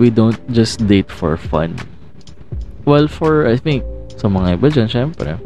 We 0.00 0.08
don't 0.08 0.40
just 0.48 0.80
date 0.88 1.12
for 1.12 1.36
fun. 1.36 1.76
Well, 2.88 3.04
for 3.04 3.44
I 3.44 3.60
think 3.60 3.84
sa 4.16 4.32
mga 4.32 4.56
iba 4.56 4.68
dyan, 4.72 4.88
syempre, 4.88 5.36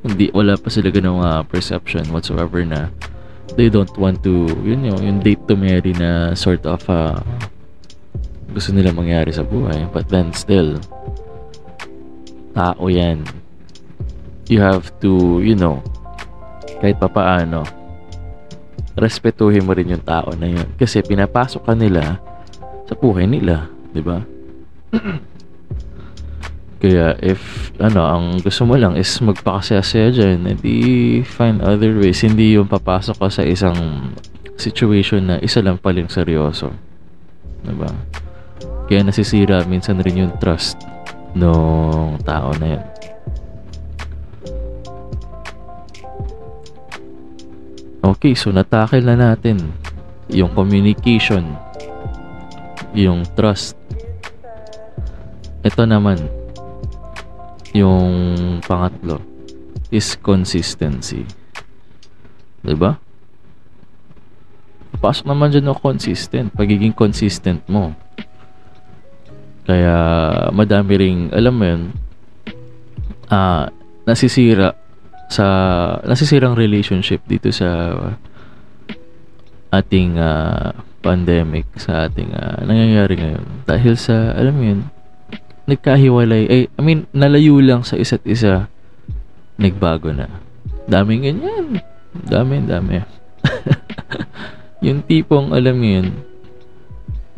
hindi 0.00 0.32
wala 0.32 0.56
pa 0.56 0.72
sila 0.72 0.88
ganung 0.88 1.20
uh, 1.20 1.44
perception 1.44 2.08
whatsoever 2.08 2.64
na 2.64 2.88
they 3.54 3.68
don't 3.68 3.92
want 4.00 4.24
to, 4.24 4.48
yun 4.64 4.88
yung, 4.88 5.00
yung 5.04 5.18
date 5.20 5.44
to 5.44 5.54
marry 5.54 5.92
na 5.92 6.32
sort 6.32 6.64
of 6.64 6.80
uh, 6.88 7.20
gusto 8.52 8.72
nila 8.72 8.96
mangyari 8.96 9.28
sa 9.28 9.44
buhay. 9.44 9.84
But 9.92 10.08
then 10.08 10.32
still, 10.32 10.80
tao 12.56 12.84
yan. 12.88 13.28
You 14.48 14.64
have 14.64 14.88
to, 15.04 15.40
you 15.44 15.52
know, 15.52 15.84
kahit 16.80 16.96
papaano, 16.96 17.64
respetuhin 18.96 19.64
mo 19.64 19.72
rin 19.72 19.92
yung 19.92 20.04
tao 20.04 20.32
na 20.36 20.48
yun. 20.48 20.68
Kasi 20.76 21.00
pinapasok 21.04 21.62
ka 21.64 21.76
nila 21.76 22.20
sa 22.88 22.94
buhay 22.96 23.24
nila. 23.24 23.68
Di 23.92 24.02
ba? 24.02 24.18
Kaya 26.82 27.14
if 27.22 27.70
ano, 27.78 28.02
ang 28.02 28.24
gusto 28.42 28.66
mo 28.66 28.74
lang 28.74 28.98
is 28.98 29.08
magpakasaya-saya 29.22 30.08
dyan, 30.10 30.50
edi 30.50 31.22
find 31.22 31.62
other 31.62 31.94
ways. 31.94 32.26
Hindi 32.26 32.58
yung 32.58 32.66
papasok 32.66 33.22
ka 33.22 33.28
sa 33.30 33.46
isang 33.46 34.10
situation 34.58 35.30
na 35.30 35.36
isa 35.38 35.62
lang 35.62 35.78
paling 35.78 36.10
seryoso. 36.10 36.74
Diba? 37.62 37.86
Kaya 38.90 39.06
nasisira 39.06 39.62
minsan 39.70 40.02
rin 40.02 40.26
yung 40.26 40.34
trust 40.42 40.74
ng 41.38 42.18
tao 42.26 42.50
na 42.58 42.66
yun. 42.76 42.84
Okay, 48.02 48.34
so 48.34 48.50
natakil 48.50 49.06
na 49.06 49.14
natin 49.14 49.70
yung 50.26 50.50
communication, 50.50 51.54
yung 52.90 53.22
trust. 53.38 53.78
Ito 55.62 55.86
naman, 55.86 56.18
yung 57.72 58.12
pangatlo 58.66 59.22
is 59.92 60.16
consistency. 60.20 61.24
'Di 62.64 62.76
ba? 62.76 62.96
Pasok 65.02 65.26
naman 65.26 65.50
dyan 65.50 65.66
ng 65.72 65.80
consistent. 65.82 66.54
Pagiging 66.54 66.94
consistent 66.94 67.64
mo. 67.66 67.90
Kaya 69.66 69.96
madami 70.50 70.92
ring 70.98 71.20
alam 71.30 71.54
mo 71.54 71.64
yun 71.66 71.82
uh, 73.30 73.70
nasisira 74.04 74.74
sa 75.30 75.46
nasisirang 76.02 76.58
relationship 76.58 77.22
dito 77.24 77.48
sa 77.54 77.94
ating 79.72 80.18
uh, 80.18 80.74
pandemic 81.00 81.64
sa 81.78 82.10
ating 82.10 82.34
uh, 82.34 82.60
nangyayari 82.66 83.14
ngayon 83.16 83.44
dahil 83.64 83.94
sa 83.96 84.34
alam 84.36 84.54
mo 84.54 84.64
yun 84.66 84.80
nagkahiwalay 85.66 86.42
eh 86.50 86.64
I 86.74 86.80
mean 86.82 87.06
nalayo 87.14 87.58
lang 87.62 87.86
sa 87.86 87.98
isa't 87.98 88.24
isa. 88.26 88.66
Nagbago 89.58 90.10
na. 90.10 90.26
Daming 90.90 91.22
ganyan. 91.22 91.66
Dami 92.12 92.66
dami. 92.66 93.00
Yung 94.86 95.06
tipong 95.06 95.54
alam 95.54 95.78
mo 95.78 95.86
yun 95.86 96.08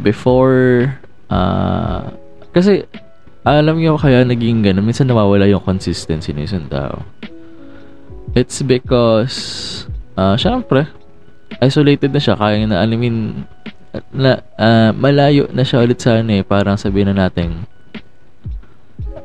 before 0.00 0.90
uh, 1.28 2.11
kasi 2.50 2.83
alam 3.45 3.76
niyo 3.76 4.00
kaya 4.00 4.25
naging 4.25 4.64
ganun? 4.64 4.88
Minsan 4.88 5.04
nawawala 5.04 5.45
yung 5.45 5.61
consistency 5.61 6.33
ng 6.33 6.49
isang 6.49 6.64
tao. 6.73 7.04
It's 8.33 8.64
because 8.64 9.37
uh, 10.16 10.35
syempre 10.40 10.88
isolated 11.61 12.11
na 12.16 12.21
siya. 12.25 12.40
Kaya 12.40 12.64
na 12.64 12.81
alamin 12.81 13.45
na 14.11 14.40
uh, 14.57 14.90
malayo 14.97 15.47
na 15.52 15.62
siya 15.62 15.85
ulit 15.85 16.00
sa 16.00 16.25
ano 16.25 16.33
eh. 16.33 16.43
Parang 16.43 16.81
sabihin 16.81 17.12
na 17.12 17.28
natin 17.28 17.69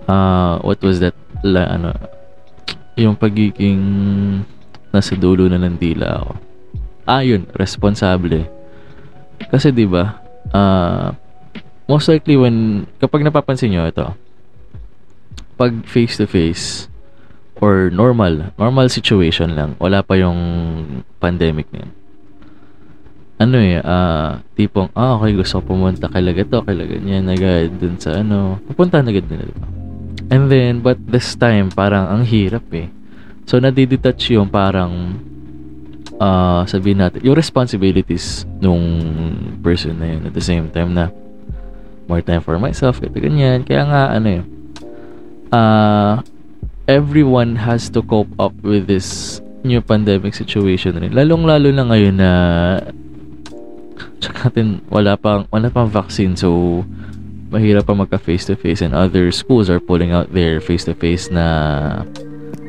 uh, 0.10 0.58
what 0.66 0.82
was 0.82 0.98
that 0.98 1.14
la, 1.46 1.70
ano 1.70 1.94
yung 2.98 3.14
pagiging 3.14 3.80
nasa 4.90 5.14
dulo 5.14 5.46
na 5.46 5.62
ng 5.62 5.78
dila 5.78 6.26
ako 6.26 6.34
ah 7.06 7.22
yun 7.22 7.46
responsable 7.54 8.42
kasi 9.54 9.70
'di 9.70 9.86
ba 9.86 10.18
uh, 10.52 11.14
most 11.86 12.10
likely 12.10 12.34
when 12.34 12.90
kapag 12.98 13.22
napapansin 13.22 13.70
nyo 13.70 13.86
ito 13.86 14.10
pag 15.60 15.76
face 15.84 16.16
to 16.16 16.24
face 16.24 16.90
or 17.60 17.92
normal, 17.92 18.56
normal 18.56 18.88
situation 18.88 19.54
lang. 19.60 19.76
Wala 19.76 20.00
pa 20.00 20.16
yung 20.16 20.40
pandemic 21.20 21.68
na 21.76 21.84
yun. 21.84 21.92
Ano 23.40 23.56
eh, 23.60 23.80
uh, 23.80 24.44
tipong, 24.56 24.92
ah, 24.96 25.16
okay, 25.20 25.32
gusto 25.36 25.64
ko 25.64 25.76
pumunta 25.76 26.12
kay 26.12 26.24
Lagato, 26.24 26.60
kay 26.64 26.76
Laganyan, 26.76 27.28
agad 27.28 27.72
dun 27.80 27.96
sa 27.96 28.20
ano, 28.20 28.60
pupunta 28.68 29.00
na 29.00 29.12
agad 29.16 29.28
nila, 29.32 29.48
diba? 29.48 29.68
And 30.30 30.50
then, 30.50 30.86
but 30.86 31.02
this 31.10 31.34
time, 31.34 31.74
parang 31.74 32.06
ang 32.06 32.24
hirap 32.26 32.66
eh. 32.74 32.90
So, 33.50 33.58
nadidetach 33.58 34.22
yung 34.30 34.54
parang, 34.54 35.18
uh, 36.22 36.62
sabihin 36.70 37.02
natin, 37.02 37.26
yung 37.26 37.34
responsibilities 37.34 38.46
nung 38.62 38.86
person 39.66 39.98
na 39.98 40.06
yun 40.14 40.30
at 40.30 40.34
the 40.38 40.46
same 40.46 40.70
time 40.70 40.94
na 40.94 41.10
more 42.06 42.22
time 42.22 42.46
for 42.46 42.58
myself, 42.62 43.02
kaya 43.02 43.10
ganyan. 43.10 43.66
Kaya 43.66 43.84
nga, 43.90 44.04
ano 44.14 44.28
eh, 44.30 44.44
uh, 45.50 46.14
everyone 46.90 47.58
has 47.58 47.90
to 47.90 48.02
cope 48.02 48.34
up 48.38 48.54
with 48.62 48.90
this 48.90 49.42
new 49.66 49.82
pandemic 49.82 50.34
situation 50.34 50.98
rin. 50.98 51.14
Lalong-lalo 51.14 51.70
na 51.74 51.84
ngayon 51.90 52.16
na 52.18 52.32
tsaka 54.20 54.52
natin 54.52 54.84
wala 54.92 55.16
pang 55.16 55.48
wala 55.52 55.68
pang 55.72 55.88
vaccine 55.88 56.36
so 56.36 56.82
mahirap 57.50 57.90
pa 57.90 57.98
magka 57.98 58.22
face 58.22 58.46
to 58.46 58.54
face 58.54 58.86
and 58.86 58.94
other 58.94 59.34
schools 59.34 59.70
are 59.70 59.82
pulling 59.82 60.14
out 60.14 60.30
their 60.34 60.62
face 60.62 60.86
to 60.86 60.94
face 60.94 61.34
na 61.34 61.46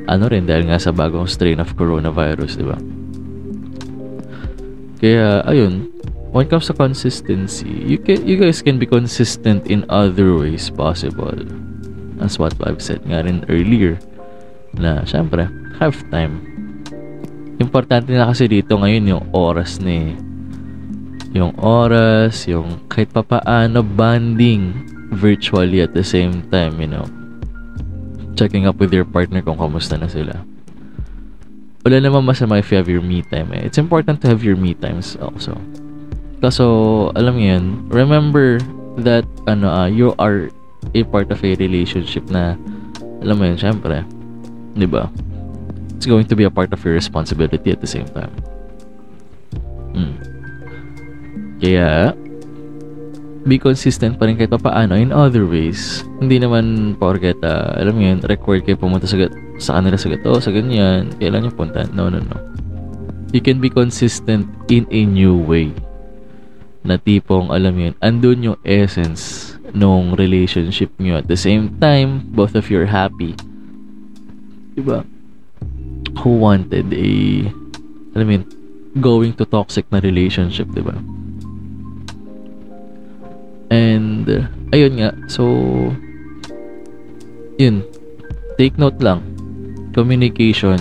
ano 0.08 0.24
rin 0.26 0.48
dahil 0.48 0.72
nga 0.72 0.80
sa 0.80 0.90
bagong 0.90 1.28
strain 1.28 1.60
of 1.60 1.76
coronavirus, 1.76 2.56
di 2.56 2.64
ba? 2.64 2.78
Kaya 5.00 5.44
ayun, 5.48 5.92
when 6.32 6.44
it 6.44 6.50
comes 6.50 6.66
to 6.68 6.74
consistency, 6.76 7.68
you 7.68 8.00
can 8.00 8.24
you 8.24 8.40
guys 8.40 8.64
can 8.64 8.80
be 8.80 8.88
consistent 8.88 9.68
in 9.68 9.84
other 9.92 10.36
ways 10.36 10.72
possible. 10.72 11.36
That's 12.20 12.36
what 12.36 12.56
I've 12.64 12.84
said 12.84 13.04
nga 13.08 13.24
rin 13.24 13.44
earlier 13.48 14.00
na 14.76 15.04
syempre, 15.04 15.48
have 15.80 15.96
time. 16.08 16.40
Importante 17.60 18.12
na 18.16 18.32
kasi 18.32 18.48
dito 18.48 18.76
ngayon 18.80 19.04
yung 19.08 19.24
oras 19.36 19.80
ni 19.80 20.16
yung 21.30 21.54
oras, 21.62 22.46
yung 22.50 22.82
kahit 22.90 23.14
papaano 23.14 23.86
bonding 23.86 24.74
virtually 25.14 25.82
at 25.82 25.94
the 25.94 26.02
same 26.02 26.42
time, 26.50 26.78
you 26.82 26.90
know. 26.90 27.06
Checking 28.34 28.66
up 28.66 28.78
with 28.78 28.90
your 28.90 29.06
partner 29.06 29.42
kung 29.42 29.58
kamusta 29.58 29.98
na 29.98 30.10
sila. 30.10 30.42
Wala 31.86 31.96
naman 31.96 32.26
masama 32.26 32.60
if 32.60 32.68
you 32.68 32.76
have 32.76 32.90
your 32.90 33.04
me 33.04 33.22
time 33.22 33.54
eh. 33.56 33.62
It's 33.64 33.78
important 33.78 34.20
to 34.22 34.28
have 34.28 34.44
your 34.44 34.56
me 34.56 34.74
times 34.74 35.16
also. 35.22 35.56
Kaso, 36.40 36.64
alam 37.16 37.36
mo 37.36 37.42
yun, 37.42 37.64
remember 37.88 38.60
that 39.00 39.24
ano, 39.48 39.68
uh, 39.70 39.88
you 39.88 40.12
are 40.20 40.52
a 40.96 41.02
part 41.08 41.30
of 41.32 41.40
a 41.44 41.52
relationship 41.56 42.28
na 42.28 42.56
alam 43.20 43.36
mo 43.36 43.44
yun, 43.44 43.56
syempre, 43.60 44.04
'di 44.76 44.88
ba? 44.88 45.08
It's 45.96 46.08
going 46.08 46.24
to 46.32 46.36
be 46.36 46.48
a 46.48 46.52
part 46.52 46.72
of 46.72 46.80
your 46.80 46.96
responsibility 46.96 47.72
at 47.72 47.80
the 47.84 47.90
same 47.90 48.08
time. 48.08 48.32
Mm. 49.92 50.19
Kaya 51.60 52.16
be 53.44 53.56
consistent 53.56 54.16
pa 54.20 54.28
rin 54.28 54.36
kahit 54.36 54.52
paano 54.52 54.96
in 54.96 55.12
other 55.12 55.44
ways. 55.44 56.02
Hindi 56.20 56.40
naman 56.40 56.96
porket, 56.96 57.40
uh, 57.44 57.76
alam 57.76 57.96
mo 57.96 58.02
yun, 58.04 58.18
record 58.24 58.64
kayo 58.64 58.80
pumunta 58.80 59.04
sa, 59.04 59.16
sa 59.60 59.80
kanila 59.80 59.96
sa 59.96 60.08
gato, 60.12 60.32
sa 60.40 60.52
ganyan, 60.52 61.12
kailan 61.20 61.48
yung 61.48 61.56
punta. 61.56 61.84
No, 61.92 62.08
no, 62.08 62.20
no. 62.20 62.36
You 63.30 63.40
can 63.44 63.62
be 63.62 63.70
consistent 63.70 64.48
in 64.72 64.88
a 64.90 65.00
new 65.06 65.36
way. 65.36 65.72
Na 66.82 66.96
tipong, 66.96 67.52
alam 67.52 67.72
mo 67.76 67.80
yun, 67.88 67.96
andun 68.00 68.44
yung 68.52 68.58
essence 68.64 69.54
nung 69.70 70.16
relationship 70.16 70.90
nyo. 70.98 71.20
At 71.20 71.28
the 71.28 71.38
same 71.38 71.76
time, 71.78 72.24
both 72.32 72.56
of 72.56 72.72
you 72.72 72.82
are 72.82 72.90
happy 72.90 73.36
diba? 74.80 75.04
Who 76.24 76.40
wanted 76.40 76.92
a, 76.92 77.10
I 78.16 78.24
mean, 78.24 78.48
going 78.98 79.36
to 79.38 79.44
toxic 79.44 79.86
na 79.92 80.00
relationship, 80.00 80.68
diba? 80.72 80.96
And, 83.70 84.26
ayun 84.74 84.98
nga, 84.98 85.10
so, 85.30 85.46
yun, 87.56 87.86
take 88.58 88.74
note 88.76 88.98
lang, 88.98 89.22
communication, 89.94 90.78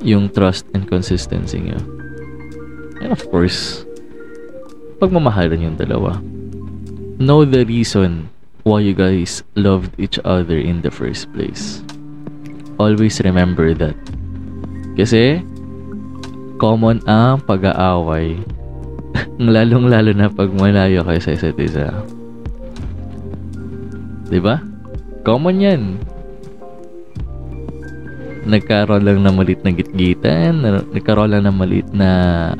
yung 0.00 0.32
trust 0.32 0.64
and 0.72 0.88
consistency 0.88 1.60
nyo. 1.60 1.80
And 3.04 3.12
of 3.12 3.20
course, 3.28 3.84
pagmamahalan 4.98 5.60
yung 5.60 5.76
dalawa. 5.76 6.16
Know 7.20 7.44
the 7.44 7.68
reason 7.68 8.32
why 8.64 8.80
you 8.80 8.96
guys 8.96 9.44
loved 9.54 9.92
each 10.00 10.16
other 10.24 10.56
in 10.56 10.80
the 10.80 10.90
first 10.90 11.28
place 11.36 11.84
always 12.78 13.20
remember 13.24 13.72
that. 13.74 13.96
Kasi, 14.96 15.40
common 16.56 17.04
ang 17.04 17.44
pag-aaway. 17.44 18.40
Lalong-lalo 19.36 20.10
na 20.16 20.32
pag 20.32 20.48
malayo 20.52 21.04
kayo 21.04 21.20
sa 21.20 21.34
isa't 21.36 21.58
isa. 21.60 21.92
Diba? 24.32 24.64
Common 25.22 25.60
yan. 25.60 25.82
Nagkaroon 28.46 29.02
lang 29.02 29.26
ng 29.26 29.36
malit 29.36 29.60
na 29.66 29.74
gitgitan, 29.74 30.62
nagkaroon 30.94 31.34
lang 31.34 31.44
ng 31.50 31.56
malit 31.58 31.86
na 31.90 32.08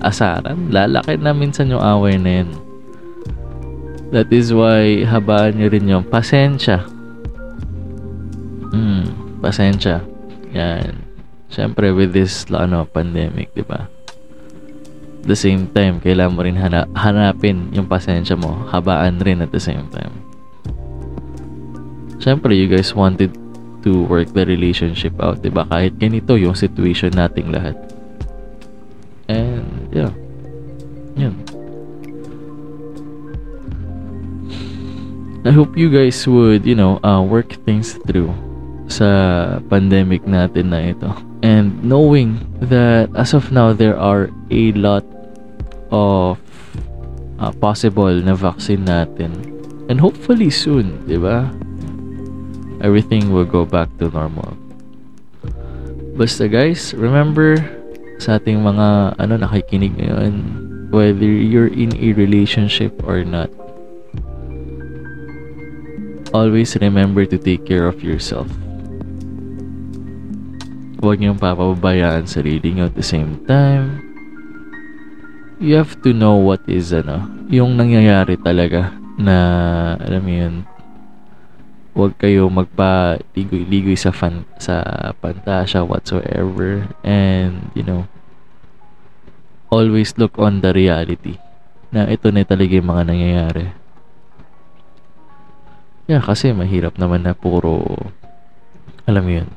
asaran, 0.02 0.66
lalaki 0.74 1.14
na 1.14 1.30
minsan 1.30 1.70
yung 1.70 1.82
away 1.82 2.18
na 2.18 2.42
yan. 2.42 2.50
That 4.10 4.30
is 4.34 4.50
why 4.50 5.06
habaan 5.06 5.58
nyo 5.58 5.70
rin 5.70 5.86
yung 5.86 6.06
pasensya. 6.06 6.82
Hmm 8.74 9.26
pasensya. 9.46 10.02
Yan. 10.50 11.06
Siyempre, 11.46 11.94
with 11.94 12.10
this, 12.10 12.50
ano, 12.50 12.82
pandemic, 12.90 13.54
di 13.54 13.62
ba? 13.62 13.86
The 15.26 15.34
same 15.34 15.66
time, 15.74 15.98
kailangan 15.98 16.32
mo 16.38 16.40
rin 16.46 16.54
hana- 16.54 16.86
hanapin 16.94 17.74
yung 17.74 17.90
pasensya 17.90 18.38
mo. 18.38 18.62
Habaan 18.70 19.18
rin 19.26 19.42
at 19.42 19.50
the 19.50 19.58
same 19.58 19.90
time. 19.90 20.14
Siyempre, 22.22 22.54
you 22.54 22.70
guys 22.70 22.94
wanted 22.94 23.34
to 23.82 24.06
work 24.06 24.30
the 24.34 24.46
relationship 24.46 25.18
out, 25.18 25.42
di 25.42 25.50
ba? 25.50 25.66
Kahit 25.66 25.98
ganito 25.98 26.38
yung 26.38 26.54
situation 26.54 27.10
nating 27.14 27.50
lahat. 27.50 27.74
And, 29.26 29.66
yeah. 29.90 30.14
Yun. 31.18 31.34
I 35.46 35.54
hope 35.54 35.78
you 35.78 35.90
guys 35.90 36.26
would, 36.26 36.66
you 36.66 36.74
know, 36.74 36.98
uh, 37.06 37.22
work 37.22 37.54
things 37.62 37.94
through 38.06 38.34
sa 38.86 39.58
pandemic 39.70 40.26
natin 40.26 40.74
na 40.74 40.90
ito. 40.90 41.10
And 41.46 41.78
knowing 41.86 42.42
that 42.66 43.10
as 43.14 43.34
of 43.34 43.54
now 43.54 43.70
there 43.70 43.94
are 43.94 44.30
a 44.50 44.74
lot 44.74 45.06
of 45.90 46.40
uh, 47.38 47.52
possible 47.60 48.12
na 48.22 48.34
vaccine 48.34 48.84
natin. 48.86 49.32
And 49.86 50.02
hopefully 50.02 50.50
soon, 50.50 51.06
'di 51.06 51.18
ba? 51.22 51.50
Everything 52.82 53.32
will 53.32 53.48
go 53.48 53.64
back 53.64 53.88
to 54.02 54.10
normal. 54.10 54.58
Basta 56.16 56.48
guys, 56.48 56.96
remember 56.96 57.60
sa 58.18 58.40
ating 58.40 58.64
mga 58.64 59.20
ano 59.20 59.34
nakikinig 59.36 59.94
ngayon, 60.00 60.32
whether 60.90 61.28
you're 61.28 61.70
in 61.70 61.92
a 62.00 62.16
relationship 62.16 62.92
or 63.04 63.20
not, 63.24 63.52
always 66.32 66.72
remember 66.80 67.28
to 67.28 67.36
take 67.36 67.68
care 67.68 67.84
of 67.84 68.00
yourself 68.00 68.48
huwag 71.06 71.22
niyong 71.22 71.38
papabayaan 71.38 72.26
sarili 72.26 72.74
niyo 72.74 72.90
at 72.90 72.96
the 72.98 73.04
same 73.04 73.38
time. 73.46 74.05
You 75.56 75.80
have 75.80 75.96
to 76.04 76.12
know 76.12 76.36
what 76.36 76.60
is 76.68 76.92
ano, 76.92 77.32
yung 77.48 77.80
nangyayari 77.80 78.36
talaga 78.36 78.92
na 79.16 79.36
alam 79.96 80.20
mo 80.20 80.32
yun, 80.32 80.54
huwag 81.96 82.12
kayo 82.20 82.52
magpa-ligoy-ligoy 82.52 83.96
sa 83.96 84.12
fan, 84.12 84.44
sa 84.60 84.84
pantasya 85.16 85.80
whatsoever 85.80 86.84
and 87.00 87.72
you 87.72 87.80
know 87.80 88.04
always 89.72 90.12
look 90.20 90.36
on 90.36 90.60
the 90.60 90.76
reality 90.76 91.40
na 91.88 92.04
ito 92.04 92.28
na 92.28 92.44
talaga 92.44 92.76
yung 92.76 92.92
mga 92.92 93.04
nangyayari. 93.08 93.66
Yeah, 96.04 96.20
kasi 96.20 96.52
mahirap 96.52 97.00
naman 97.00 97.24
na 97.24 97.32
puro 97.32 97.80
alam 99.08 99.22
mo 99.24 99.32
yun, 99.32 99.48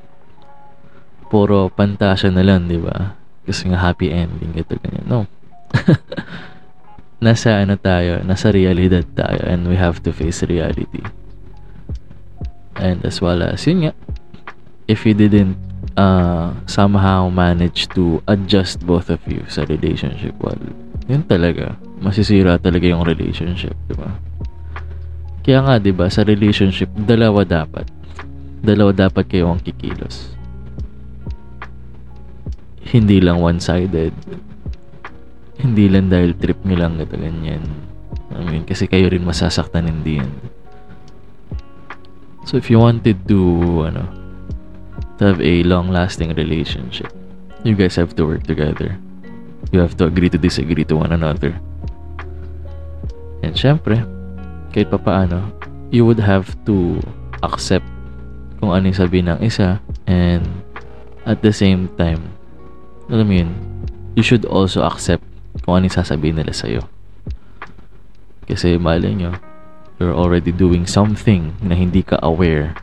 puro 1.28 1.68
pantasya 1.68 2.32
na 2.32 2.46
lang, 2.48 2.72
di 2.72 2.80
ba? 2.80 3.20
Kasi 3.44 3.68
nga 3.68 3.84
happy 3.84 4.14
ending, 4.14 4.56
ito 4.56 4.80
ganyan. 4.80 5.04
No. 5.04 5.39
nasa 7.26 7.62
ano 7.62 7.76
tayo, 7.76 8.24
nasa 8.24 8.52
realidad 8.52 9.04
tayo 9.14 9.44
and 9.48 9.68
we 9.68 9.76
have 9.76 10.00
to 10.04 10.12
face 10.12 10.44
reality. 10.48 11.04
And 12.80 13.04
as 13.04 13.20
well 13.20 13.44
as, 13.44 13.68
yun 13.68 13.90
nga, 13.90 13.94
if 14.88 15.04
you 15.04 15.12
didn't 15.12 15.60
uh, 16.00 16.56
somehow 16.64 17.28
manage 17.28 17.92
to 17.92 18.24
adjust 18.32 18.80
both 18.88 19.12
of 19.12 19.20
you 19.28 19.44
sa 19.52 19.68
relationship, 19.68 20.32
well, 20.40 20.60
yun 21.12 21.28
talaga, 21.28 21.76
masisira 22.00 22.56
talaga 22.56 22.88
yung 22.88 23.04
relationship, 23.04 23.76
di 23.92 24.00
ba? 24.00 24.16
Kaya 25.44 25.60
nga, 25.66 25.76
di 25.76 25.92
ba, 25.92 26.08
sa 26.08 26.24
relationship, 26.24 26.88
dalawa 26.96 27.44
dapat. 27.44 27.84
Dalawa 28.64 28.96
dapat 28.96 29.28
kayo 29.28 29.52
ang 29.52 29.60
kikilos 29.60 30.40
hindi 32.90 33.22
lang 33.22 33.38
one-sided. 33.38 34.14
Hindi 35.60 35.92
lang 35.92 36.08
dahil 36.08 36.40
trip 36.40 36.64
nyo 36.64 36.80
lang 36.80 36.96
ito 36.98 37.20
ganyan. 37.20 37.62
I 38.32 38.42
mean, 38.48 38.64
kasi 38.64 38.88
kayo 38.88 39.12
rin 39.12 39.28
masasaktan 39.28 39.92
hindi 39.92 40.24
yan. 40.24 40.32
So 42.48 42.56
if 42.56 42.72
you 42.72 42.80
wanted 42.80 43.28
to, 43.28 43.40
ano, 43.92 44.08
to 45.20 45.36
have 45.36 45.42
a 45.44 45.62
long-lasting 45.68 46.34
relationship, 46.34 47.12
you 47.68 47.76
guys 47.76 48.00
have 48.00 48.16
to 48.16 48.24
work 48.26 48.48
together. 48.48 48.96
You 49.76 49.84
have 49.84 50.00
to 50.00 50.08
agree 50.08 50.32
to 50.32 50.40
disagree 50.40 50.88
to 50.88 50.96
one 50.96 51.12
another. 51.12 51.54
And 53.44 53.54
syempre, 53.54 54.02
kahit 54.74 54.90
pa 54.90 54.98
paano, 54.98 55.52
you 55.92 56.08
would 56.08 56.24
have 56.24 56.56
to 56.66 56.98
accept 57.44 57.86
kung 58.60 58.76
ano 58.76 58.92
sabihin 58.92 59.32
ng 59.32 59.40
isa 59.44 59.80
and 60.10 60.44
at 61.24 61.46
the 61.46 61.54
same 61.54 61.88
time, 61.96 62.20
alam 63.14 63.26
mo 63.30 63.34
yun, 63.46 63.52
you 64.18 64.24
should 64.26 64.44
also 64.50 64.82
accept 64.84 65.24
kung 65.70 65.78
ano 65.78 65.86
sasabihin 65.86 66.42
nila 66.42 66.50
sa'yo. 66.50 66.82
Kasi 68.50 68.82
malay 68.82 69.14
nyo, 69.14 69.38
you're 70.02 70.18
already 70.18 70.50
doing 70.50 70.90
something 70.90 71.54
na 71.62 71.78
hindi 71.78 72.02
ka 72.02 72.18
aware 72.26 72.74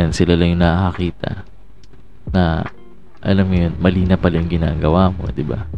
and 0.00 0.16
sila 0.16 0.32
lang 0.32 0.56
yung 0.56 0.64
nakakita 0.64 1.44
na 2.32 2.64
alam 3.20 3.52
mo 3.52 3.54
yun, 3.60 3.76
mali 3.76 4.08
na 4.08 4.16
pala 4.16 4.40
yung 4.40 4.48
ginagawa 4.48 5.12
mo, 5.12 5.28
di 5.28 5.44
ba? 5.44 5.68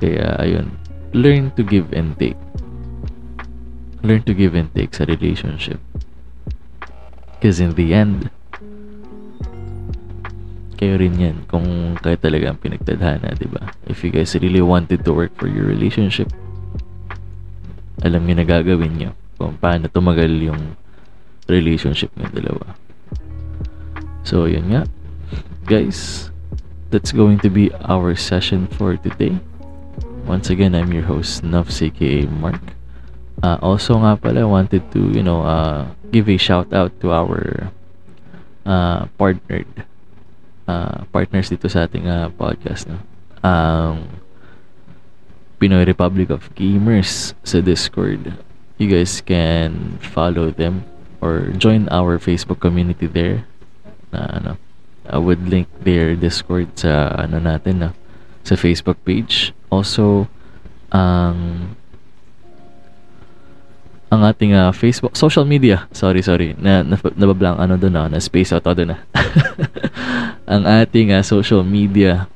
Kaya, 0.00 0.40
ayun, 0.40 0.72
learn 1.12 1.52
to 1.52 1.60
give 1.60 1.92
and 1.92 2.16
take. 2.16 2.40
Learn 4.00 4.24
to 4.24 4.32
give 4.32 4.56
and 4.56 4.72
take 4.72 4.96
sa 4.96 5.04
relationship. 5.04 5.76
Because 7.36 7.60
in 7.60 7.76
the 7.76 7.92
end, 7.92 8.32
kayo 10.82 10.98
rin 10.98 11.14
yan 11.14 11.36
kung 11.46 11.94
kayo 12.02 12.18
talaga 12.18 12.50
ang 12.50 12.58
pinagtadhana, 12.58 13.38
di 13.38 13.46
ba? 13.46 13.70
If 13.86 14.02
you 14.02 14.10
guys 14.10 14.34
really 14.34 14.66
wanted 14.66 15.06
to 15.06 15.14
work 15.14 15.30
for 15.38 15.46
your 15.46 15.62
relationship, 15.62 16.26
alam 18.02 18.26
niyo 18.26 18.42
na 18.42 18.46
gagawin 18.50 18.98
niyo 18.98 19.14
kung 19.38 19.54
paano 19.62 19.86
tumagal 19.86 20.42
yung 20.42 20.74
relationship 21.46 22.10
ng 22.18 22.34
dalawa. 22.34 22.74
So, 24.26 24.50
yun 24.50 24.74
nga. 24.74 24.82
Guys, 25.70 26.34
that's 26.90 27.14
going 27.14 27.38
to 27.46 27.50
be 27.50 27.70
our 27.86 28.18
session 28.18 28.66
for 28.74 28.98
today. 28.98 29.38
Once 30.26 30.50
again, 30.50 30.74
I'm 30.74 30.90
your 30.90 31.06
host, 31.06 31.46
Nufs, 31.46 31.78
aka 31.78 32.26
Mark. 32.26 32.74
Uh, 33.38 33.54
also 33.62 34.02
nga 34.02 34.18
pala, 34.18 34.42
I 34.42 34.50
wanted 34.50 34.82
to, 34.98 35.14
you 35.14 35.22
know, 35.22 35.46
uh, 35.46 35.86
give 36.10 36.26
a 36.26 36.34
shout 36.42 36.74
out 36.74 36.90
to 37.06 37.14
our 37.14 37.70
uh, 38.66 39.06
partnered 39.14 39.86
uh, 40.72 41.04
partners 41.12 41.52
dito 41.52 41.68
sa 41.68 41.84
ating 41.84 42.08
uh, 42.08 42.32
podcast 42.32 42.88
no? 42.88 42.96
um, 43.44 44.08
Pinoy 45.60 45.84
Republic 45.84 46.32
of 46.32 46.48
Gamers 46.56 47.36
sa 47.44 47.60
Discord 47.60 48.32
you 48.80 48.88
guys 48.88 49.20
can 49.20 50.00
follow 50.00 50.48
them 50.48 50.88
or 51.20 51.52
join 51.54 51.86
our 51.92 52.16
Facebook 52.16 52.58
community 52.58 53.04
there 53.04 53.44
na 54.10 54.40
ano 54.40 54.52
I 55.06 55.18
would 55.20 55.50
link 55.50 55.68
their 55.84 56.16
Discord 56.16 56.78
sa 56.80 57.12
ano 57.20 57.36
natin 57.36 57.84
na 57.84 57.88
sa 58.42 58.56
Facebook 58.56 58.96
page 59.04 59.52
also 59.68 60.26
ang 60.88 61.68
um, 61.76 61.80
ang 64.12 64.28
ating 64.28 64.52
uh, 64.52 64.68
Facebook 64.76 65.16
social 65.16 65.48
media. 65.48 65.88
Sorry, 65.96 66.20
sorry. 66.20 66.52
Na, 66.60 66.84
na 66.84 67.00
nabablang 67.16 67.56
ano 67.56 67.80
doon 67.80 67.96
na, 67.96 68.12
na 68.12 68.20
space 68.20 68.52
out 68.52 68.68
doon 68.68 68.92
na. 68.92 69.00
ang 70.52 70.68
ating 70.68 71.16
uh, 71.16 71.24
social 71.24 71.64
media 71.64 72.28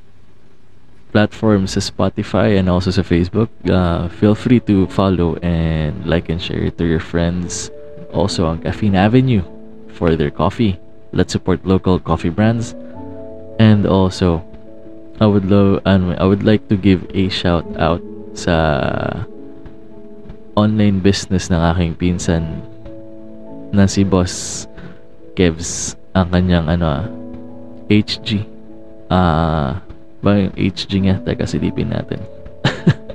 platforms 1.13 1.77
sa 1.77 1.85
Spotify 1.85 2.57
and 2.57 2.73
also 2.73 2.89
sa 2.89 3.05
Facebook. 3.05 3.53
Uh, 3.69 4.09
feel 4.09 4.33
free 4.33 4.61
to 4.65 4.89
follow 4.89 5.37
and 5.45 5.93
like 6.09 6.33
and 6.33 6.41
share 6.41 6.65
it 6.65 6.81
to 6.81 6.89
your 6.89 7.01
friends. 7.01 7.69
Also 8.17 8.49
ang 8.49 8.65
Caffeine 8.65 8.97
Avenue 8.97 9.45
for 9.93 10.17
their 10.17 10.33
coffee. 10.33 10.81
Let's 11.13 11.37
support 11.37 11.61
local 11.69 12.01
coffee 12.01 12.33
brands. 12.33 12.73
And 13.61 13.85
also 13.85 14.41
I 15.21 15.29
would 15.29 15.45
love 15.49 15.85
and 15.85 16.17
I 16.17 16.25
would 16.25 16.45
like 16.45 16.69
to 16.73 16.77
give 16.77 17.05
a 17.13 17.29
shout 17.29 17.69
out 17.77 18.01
sa 18.33 19.25
online 20.57 21.05
business 21.05 21.53
ng 21.53 21.61
aking 21.61 22.01
pinsan 22.01 22.65
na 23.77 23.85
si 23.85 24.05
Boss 24.09 24.65
Kevs 25.37 26.01
ang 26.17 26.33
kanyang 26.33 26.69
ano 26.69 27.05
HG 27.87 28.43
ah 29.07 29.15
uh, 29.15 29.71
ba 30.25 30.43
yung 30.43 30.55
HG 30.59 31.07
nga? 31.07 31.23
Teka 31.23 31.47
silipin 31.47 31.95
natin. 31.95 32.19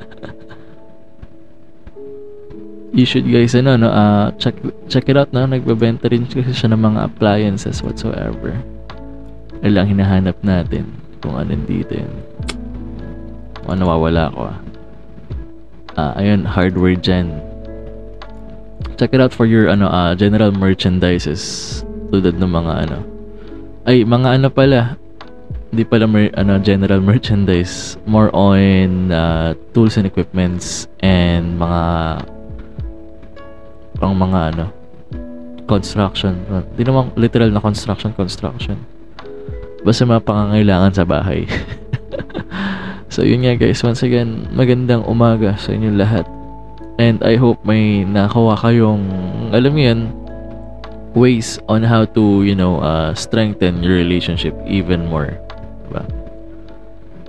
You 2.92 3.08
should 3.08 3.24
guys 3.24 3.56
ano 3.56 3.80
no 3.80 3.88
uh, 3.88 4.36
check 4.36 4.60
check 4.92 5.08
it 5.08 5.16
out 5.16 5.32
na 5.32 5.48
nagbebenta 5.48 6.12
rin 6.12 6.28
kasi 6.28 6.52
siya 6.52 6.76
ng 6.76 6.84
mga 6.92 7.00
appliances 7.08 7.80
whatsoever. 7.80 8.52
Lang 9.64 9.88
hinahanap 9.88 10.36
natin 10.44 10.92
kung 11.24 11.40
ano 11.40 11.56
dito 11.64 11.96
yun 11.96 12.12
ano 13.72 13.88
nawawala 13.88 14.28
ko 14.36 14.42
ah. 14.52 14.58
Uh, 15.92 16.14
ayun 16.20 16.48
hardware 16.48 17.00
gen. 17.00 17.40
Check 18.96 19.16
it 19.16 19.24
out 19.24 19.36
for 19.36 19.48
your 19.48 19.72
ano 19.72 19.88
uh, 19.88 20.12
general 20.16 20.52
merchandises 20.52 21.84
tulad 22.12 22.40
ng 22.40 22.52
mga 22.52 22.74
ano 22.88 23.11
ay 23.88 24.04
mga 24.06 24.42
ano 24.42 24.48
pala. 24.52 24.96
Hindi 25.72 25.84
pala 25.88 26.06
mer- 26.06 26.36
ano 26.36 26.60
general 26.60 27.00
merchandise. 27.00 27.96
More 28.04 28.28
on 28.36 29.10
uh, 29.12 29.56
tools 29.72 29.96
and 29.96 30.04
equipments 30.04 30.92
and 31.00 31.56
mga 31.56 31.84
pang 34.02 34.16
mga 34.18 34.40
ano 34.56 34.66
construction. 35.70 36.36
Hindi 36.76 36.84
naman 36.84 37.16
literal 37.16 37.50
na 37.54 37.64
construction 37.64 38.12
construction. 38.12 38.76
Basta 39.82 40.04
mga 40.04 40.28
pangangailangan 40.28 40.92
sa 40.92 41.08
bahay. 41.08 41.48
So 43.12 43.28
yun 43.28 43.44
nga 43.44 43.60
guys, 43.60 43.84
once 43.84 44.08
again, 44.08 44.48
magandang 44.56 45.04
umaga 45.04 45.60
sa 45.60 45.76
inyo 45.76 45.92
lahat. 46.00 46.24
And 46.96 47.20
I 47.20 47.36
hope 47.36 47.60
may 47.68 48.08
nakawa 48.08 48.56
kayong, 48.56 49.04
alam 49.52 49.72
mo 49.76 49.82
yan, 49.84 50.00
ways 51.16 51.60
on 51.68 51.84
how 51.84 52.06
to, 52.06 52.44
you 52.44 52.56
know, 52.56 52.80
uh, 52.80 53.14
strengthen 53.14 53.84
your 53.84 53.96
relationship 53.96 54.56
even 54.68 55.08
more. 55.08 55.38
Diba? 55.88 56.04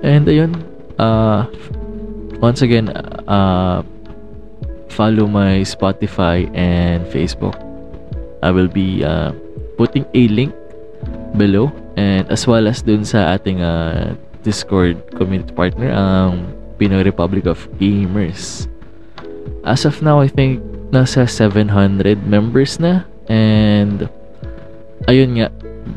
And 0.02 0.26
ayun, 0.26 0.62
uh, 0.98 1.46
once 2.42 2.62
again, 2.62 2.90
uh, 3.26 3.82
follow 4.90 5.26
my 5.26 5.62
Spotify 5.62 6.50
and 6.54 7.06
Facebook. 7.06 7.54
I 8.42 8.50
will 8.50 8.68
be 8.68 9.04
uh, 9.04 9.32
putting 9.78 10.04
a 10.14 10.28
link 10.28 10.54
below 11.38 11.72
and 11.96 12.28
as 12.30 12.46
well 12.46 12.66
as 12.66 12.82
dun 12.82 13.04
sa 13.04 13.38
ating 13.38 13.62
uh, 13.62 14.14
Discord 14.42 14.98
community 15.14 15.54
partner 15.54 15.94
ang 15.94 16.50
Pinoy 16.76 17.06
Republic 17.06 17.46
of 17.46 17.62
Gamers. 17.78 18.66
As 19.62 19.86
of 19.86 20.02
now, 20.02 20.18
I 20.18 20.26
think 20.26 20.58
nasa 20.90 21.30
700 21.30 22.26
members 22.26 22.82
na 22.82 23.06
and 23.28 24.08
ayun 25.06 25.38
nga, 25.38 25.48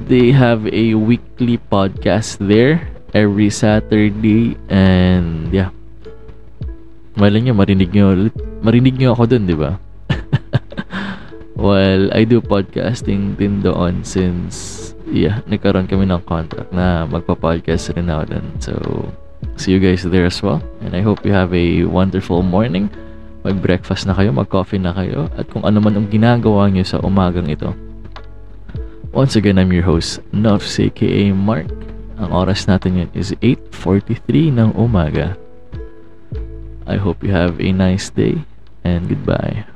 they 0.10 0.34
have 0.34 0.66
a 0.70 0.94
weekly 0.98 1.58
podcast 1.58 2.42
there 2.42 2.90
every 3.16 3.50
Saturday 3.50 4.58
and 4.68 5.50
yeah. 5.54 5.72
Malay 7.16 7.40
nyo, 7.40 7.56
marinig 7.56 7.96
nyo, 7.96 8.28
marinig 8.60 9.00
nyo 9.00 9.16
ako 9.16 9.24
dun, 9.32 9.48
di 9.48 9.56
ba? 9.56 9.80
well, 11.56 12.12
I 12.12 12.28
do 12.28 12.44
podcasting 12.44 13.40
din 13.40 13.64
doon 13.64 14.04
since 14.04 14.92
yeah, 15.08 15.40
nagkaroon 15.48 15.88
kami 15.88 16.10
ng 16.12 16.28
contract 16.28 16.76
na 16.76 17.08
magpa-podcast 17.08 17.96
rin 17.96 18.12
ako 18.12 18.24
dun. 18.36 18.46
So, 18.60 18.74
see 19.56 19.72
you 19.72 19.80
guys 19.80 20.04
there 20.04 20.28
as 20.28 20.44
well. 20.44 20.60
And 20.84 20.92
I 20.92 21.00
hope 21.00 21.24
you 21.24 21.32
have 21.32 21.56
a 21.56 21.88
wonderful 21.88 22.44
morning. 22.44 22.92
Mag-breakfast 23.46 24.10
na 24.10 24.18
kayo, 24.18 24.34
mag-coffee 24.34 24.82
na 24.82 24.90
kayo, 24.90 25.30
at 25.38 25.46
kung 25.54 25.62
ano 25.62 25.78
man 25.78 25.94
ang 25.94 26.10
ginagawa 26.10 26.66
nyo 26.66 26.82
sa 26.82 26.98
umagang 27.06 27.46
ito. 27.46 27.78
Once 29.14 29.38
again, 29.38 29.62
I'm 29.62 29.70
your 29.70 29.86
host, 29.86 30.20
Nuffs, 30.34 30.82
aka 30.82 31.30
Mark. 31.30 31.70
Ang 32.18 32.34
oras 32.34 32.66
natin 32.66 33.06
yun 33.06 33.10
is 33.14 33.38
8.43 33.46 34.50
ng 34.50 34.70
umaga. 34.74 35.38
I 36.90 36.98
hope 36.98 37.22
you 37.22 37.30
have 37.38 37.62
a 37.62 37.70
nice 37.70 38.10
day 38.10 38.42
and 38.82 39.06
goodbye. 39.06 39.75